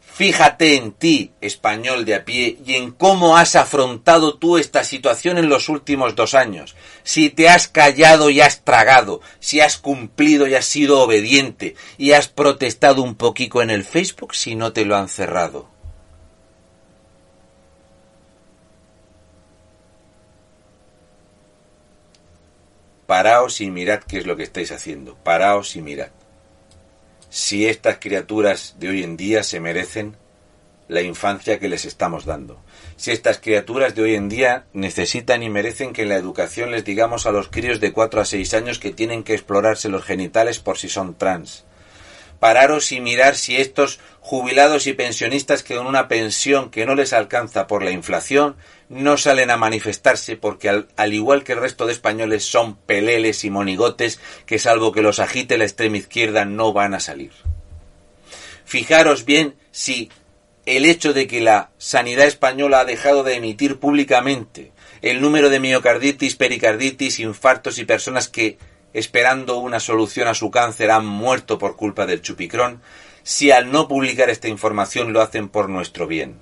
[0.00, 5.38] fíjate en ti, español de a pie, y en cómo has afrontado tú esta situación
[5.38, 6.76] en los últimos dos años.
[7.02, 12.12] Si te has callado y has tragado, si has cumplido y has sido obediente, y
[12.12, 15.73] has protestado un poquito en el Facebook si no te lo han cerrado.
[23.06, 25.14] Paraos y mirad qué es lo que estáis haciendo.
[25.16, 26.08] Paraos y mirad.
[27.28, 30.16] Si estas criaturas de hoy en día se merecen
[30.88, 32.62] la infancia que les estamos dando.
[32.96, 36.84] Si estas criaturas de hoy en día necesitan y merecen que en la educación les
[36.84, 40.58] digamos a los críos de 4 a 6 años que tienen que explorarse los genitales
[40.58, 41.64] por si son trans.
[42.40, 47.12] Pararos y mirar si estos jubilados y pensionistas que con una pensión que no les
[47.12, 48.56] alcanza por la inflación
[48.88, 53.44] no salen a manifestarse porque al, al, igual que el resto de españoles son peleles
[53.44, 57.32] y monigotes que salvo que los agite la extrema izquierda no van a salir.
[58.64, 60.10] Fijaros bien si
[60.66, 64.72] el hecho de que la sanidad española ha dejado de emitir públicamente
[65.02, 68.56] el número de miocarditis, pericarditis, infartos y personas que,
[68.94, 72.80] esperando una solución a su cáncer, han muerto por culpa del chupicrón,
[73.22, 76.40] si al no publicar esta información lo hacen por nuestro bien.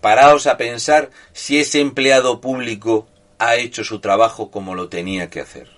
[0.00, 3.06] Paraos a pensar si ese empleado público
[3.38, 5.68] ha hecho su trabajo como lo tenía que hacer.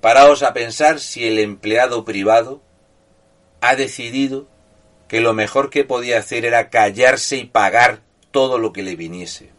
[0.00, 2.60] Paraos a pensar si el empleado privado
[3.60, 4.46] ha decidido
[5.08, 8.00] que lo mejor que podía hacer era callarse y pagar
[8.30, 9.51] todo lo que le viniese.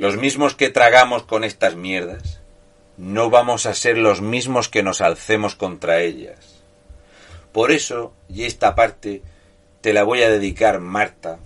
[0.00, 2.40] Los mismos que tragamos con estas mierdas,
[2.96, 6.62] no vamos a ser los mismos que nos alcemos contra ellas.
[7.52, 9.20] Por eso, y esta parte
[9.82, 11.38] te la voy a dedicar, Marta,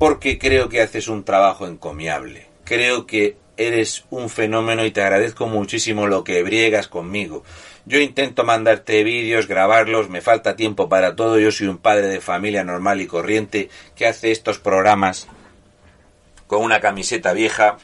[0.00, 2.48] porque creo que haces un trabajo encomiable.
[2.64, 7.44] Creo que eres un fenómeno y te agradezco muchísimo lo que briegas conmigo.
[7.84, 11.38] Yo intento mandarte vídeos, grabarlos, me falta tiempo para todo.
[11.38, 15.28] Yo soy un padre de familia normal y corriente que hace estos programas
[16.46, 17.76] con una camiseta vieja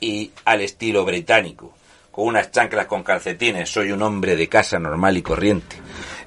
[0.00, 1.74] y al estilo británico,
[2.10, 3.68] con unas chanclas con calcetines.
[3.68, 5.76] Soy un hombre de casa normal y corriente.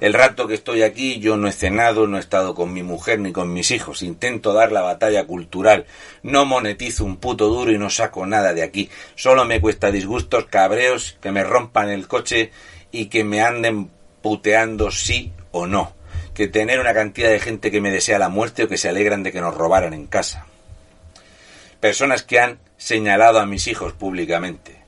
[0.00, 3.20] El rato que estoy aquí yo no he cenado, no he estado con mi mujer
[3.20, 4.02] ni con mis hijos.
[4.02, 5.86] Intento dar la batalla cultural.
[6.22, 8.90] No monetizo un puto duro y no saco nada de aquí.
[9.14, 12.50] Solo me cuesta disgustos, cabreos, que me rompan el coche
[12.90, 13.90] y que me anden
[14.22, 15.94] puteando sí o no.
[16.32, 19.22] Que tener una cantidad de gente que me desea la muerte o que se alegran
[19.22, 20.46] de que nos robaran en casa.
[21.84, 24.82] Personas que han señalado a mis hijos públicamente.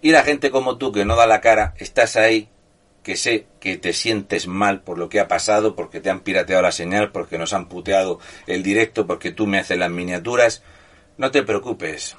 [0.00, 2.48] Y la gente como tú que no da la cara, estás ahí,
[3.02, 6.62] que sé que te sientes mal por lo que ha pasado, porque te han pirateado
[6.62, 10.62] la señal, porque nos han puteado el directo, porque tú me haces las miniaturas.
[11.16, 12.16] No te preocupes,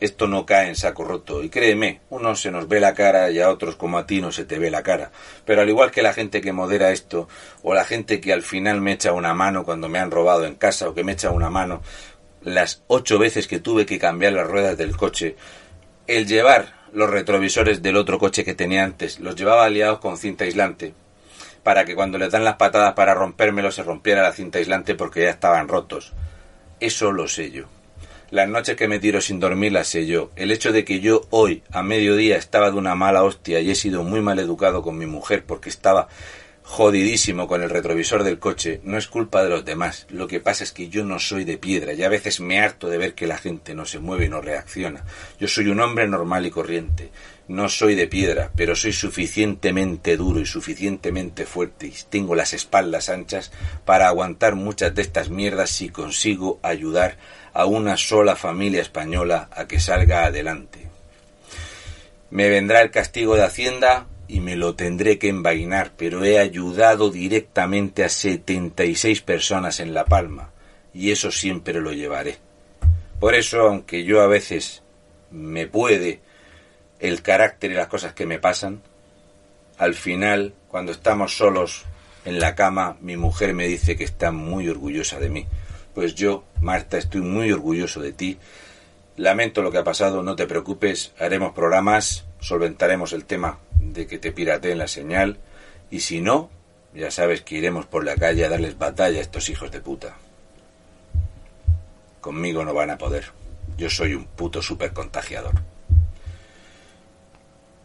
[0.00, 1.42] esto no cae en saco roto.
[1.42, 4.32] Y créeme, uno se nos ve la cara y a otros como a ti no
[4.32, 5.12] se te ve la cara.
[5.46, 7.26] Pero al igual que la gente que modera esto,
[7.62, 10.56] o la gente que al final me echa una mano cuando me han robado en
[10.56, 11.80] casa, o que me echa una mano
[12.44, 15.36] las ocho veces que tuve que cambiar las ruedas del coche,
[16.06, 20.44] el llevar los retrovisores del otro coche que tenía antes, los llevaba aliados con cinta
[20.44, 20.94] aislante,
[21.62, 25.22] para que cuando le dan las patadas para rompérmelo se rompiera la cinta aislante porque
[25.22, 26.12] ya estaban rotos.
[26.78, 27.64] Eso lo sé yo.
[28.30, 30.30] Las noches que me tiro sin dormir las sé yo.
[30.36, 33.74] El hecho de que yo hoy, a mediodía, estaba de una mala hostia y he
[33.74, 36.08] sido muy mal educado con mi mujer porque estaba
[36.64, 40.06] jodidísimo con el retrovisor del coche, no es culpa de los demás.
[40.08, 42.88] Lo que pasa es que yo no soy de piedra y a veces me harto
[42.88, 45.04] de ver que la gente no se mueve y no reacciona.
[45.38, 47.10] Yo soy un hombre normal y corriente.
[47.48, 53.10] No soy de piedra, pero soy suficientemente duro y suficientemente fuerte y tengo las espaldas
[53.10, 53.52] anchas
[53.84, 57.18] para aguantar muchas de estas mierdas si consigo ayudar
[57.52, 60.88] a una sola familia española a que salga adelante.
[62.30, 67.08] Me vendrá el castigo de Hacienda y me lo tendré que envainar, pero he ayudado
[67.08, 70.50] directamente a 76 personas en La Palma
[70.92, 72.38] y eso siempre lo llevaré.
[73.20, 74.82] Por eso, aunque yo a veces
[75.30, 76.18] me puede
[76.98, 78.82] el carácter y las cosas que me pasan,
[79.78, 81.84] al final, cuando estamos solos
[82.24, 85.46] en la cama, mi mujer me dice que está muy orgullosa de mí.
[85.94, 88.36] Pues yo, Marta, estoy muy orgulloso de ti.
[89.16, 94.18] Lamento lo que ha pasado, no te preocupes, haremos programas, solventaremos el tema de que
[94.18, 95.38] te pirateen la señal
[95.90, 96.50] y si no,
[96.92, 100.14] ya sabes que iremos por la calle a darles batalla a estos hijos de puta.
[102.20, 103.32] Conmigo no van a poder.
[103.78, 105.54] Yo soy un puto super contagiador.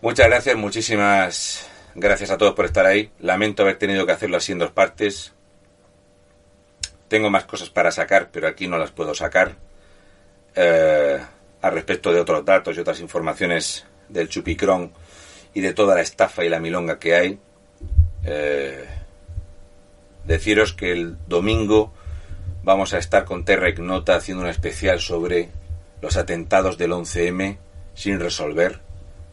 [0.01, 3.11] Muchas gracias, muchísimas gracias a todos por estar ahí.
[3.19, 5.33] Lamento haber tenido que hacerlo así en dos partes.
[7.07, 9.55] Tengo más cosas para sacar, pero aquí no las puedo sacar.
[10.53, 11.17] Eh,
[11.61, 14.91] al respecto de otros datos y otras informaciones del Chupicrón
[15.53, 17.39] y de toda la estafa y la milonga que hay,
[18.23, 18.85] eh,
[20.25, 21.93] deciros que el domingo
[22.63, 25.49] vamos a estar con Terrec Nota haciendo un especial sobre
[26.01, 27.57] los atentados del 11M
[27.93, 28.79] sin resolver,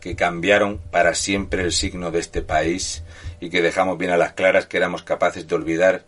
[0.00, 3.02] que cambiaron para siempre el signo de este país
[3.40, 6.04] y que dejamos bien a las claras que éramos capaces de olvidar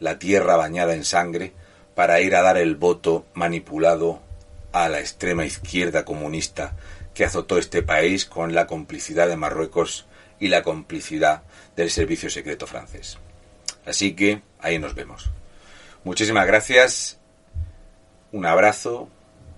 [0.00, 1.52] la tierra bañada en sangre
[1.94, 4.20] para ir a dar el voto manipulado
[4.72, 6.74] a la extrema izquierda comunista
[7.16, 10.06] que azotó este país con la complicidad de Marruecos
[10.38, 11.44] y la complicidad
[11.74, 13.16] del servicio secreto francés.
[13.86, 15.30] Así que ahí nos vemos.
[16.04, 17.18] Muchísimas gracias,
[18.32, 19.08] un abrazo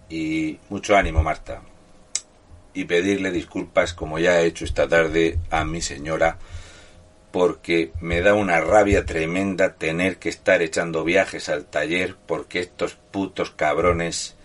[0.09, 1.63] y mucho ánimo, Marta.
[2.75, 6.39] y pedirle disculpas como ya he hecho esta tarde a mi señora
[7.33, 12.95] porque me da una rabia tremenda tener que estar echando viajes al taller porque estos
[12.95, 14.38] putos cabrones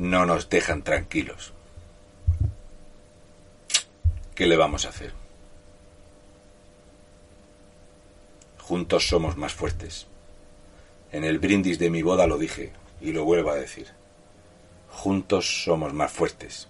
[0.00, 1.52] no nos dejan tranquilos.
[4.34, 5.12] ¿Qué le vamos a hacer?
[8.56, 10.06] Juntos somos más fuertes.
[11.12, 12.72] En el brindis de mi boda lo dije
[13.02, 13.88] y lo vuelvo a decir.
[14.88, 16.66] Juntos somos más fuertes.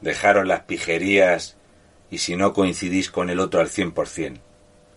[0.00, 1.56] Dejaros las pijerías
[2.10, 4.40] y si no coincidís con el otro al cien por cien.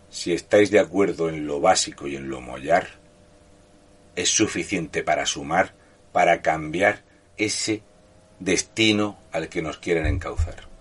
[0.09, 2.87] Si estáis de acuerdo en lo básico y en lo mollar,
[4.15, 5.73] es suficiente para sumar,
[6.13, 7.01] para cambiar
[7.35, 7.83] ese
[8.39, 10.72] destino al que nos quieren encauzar.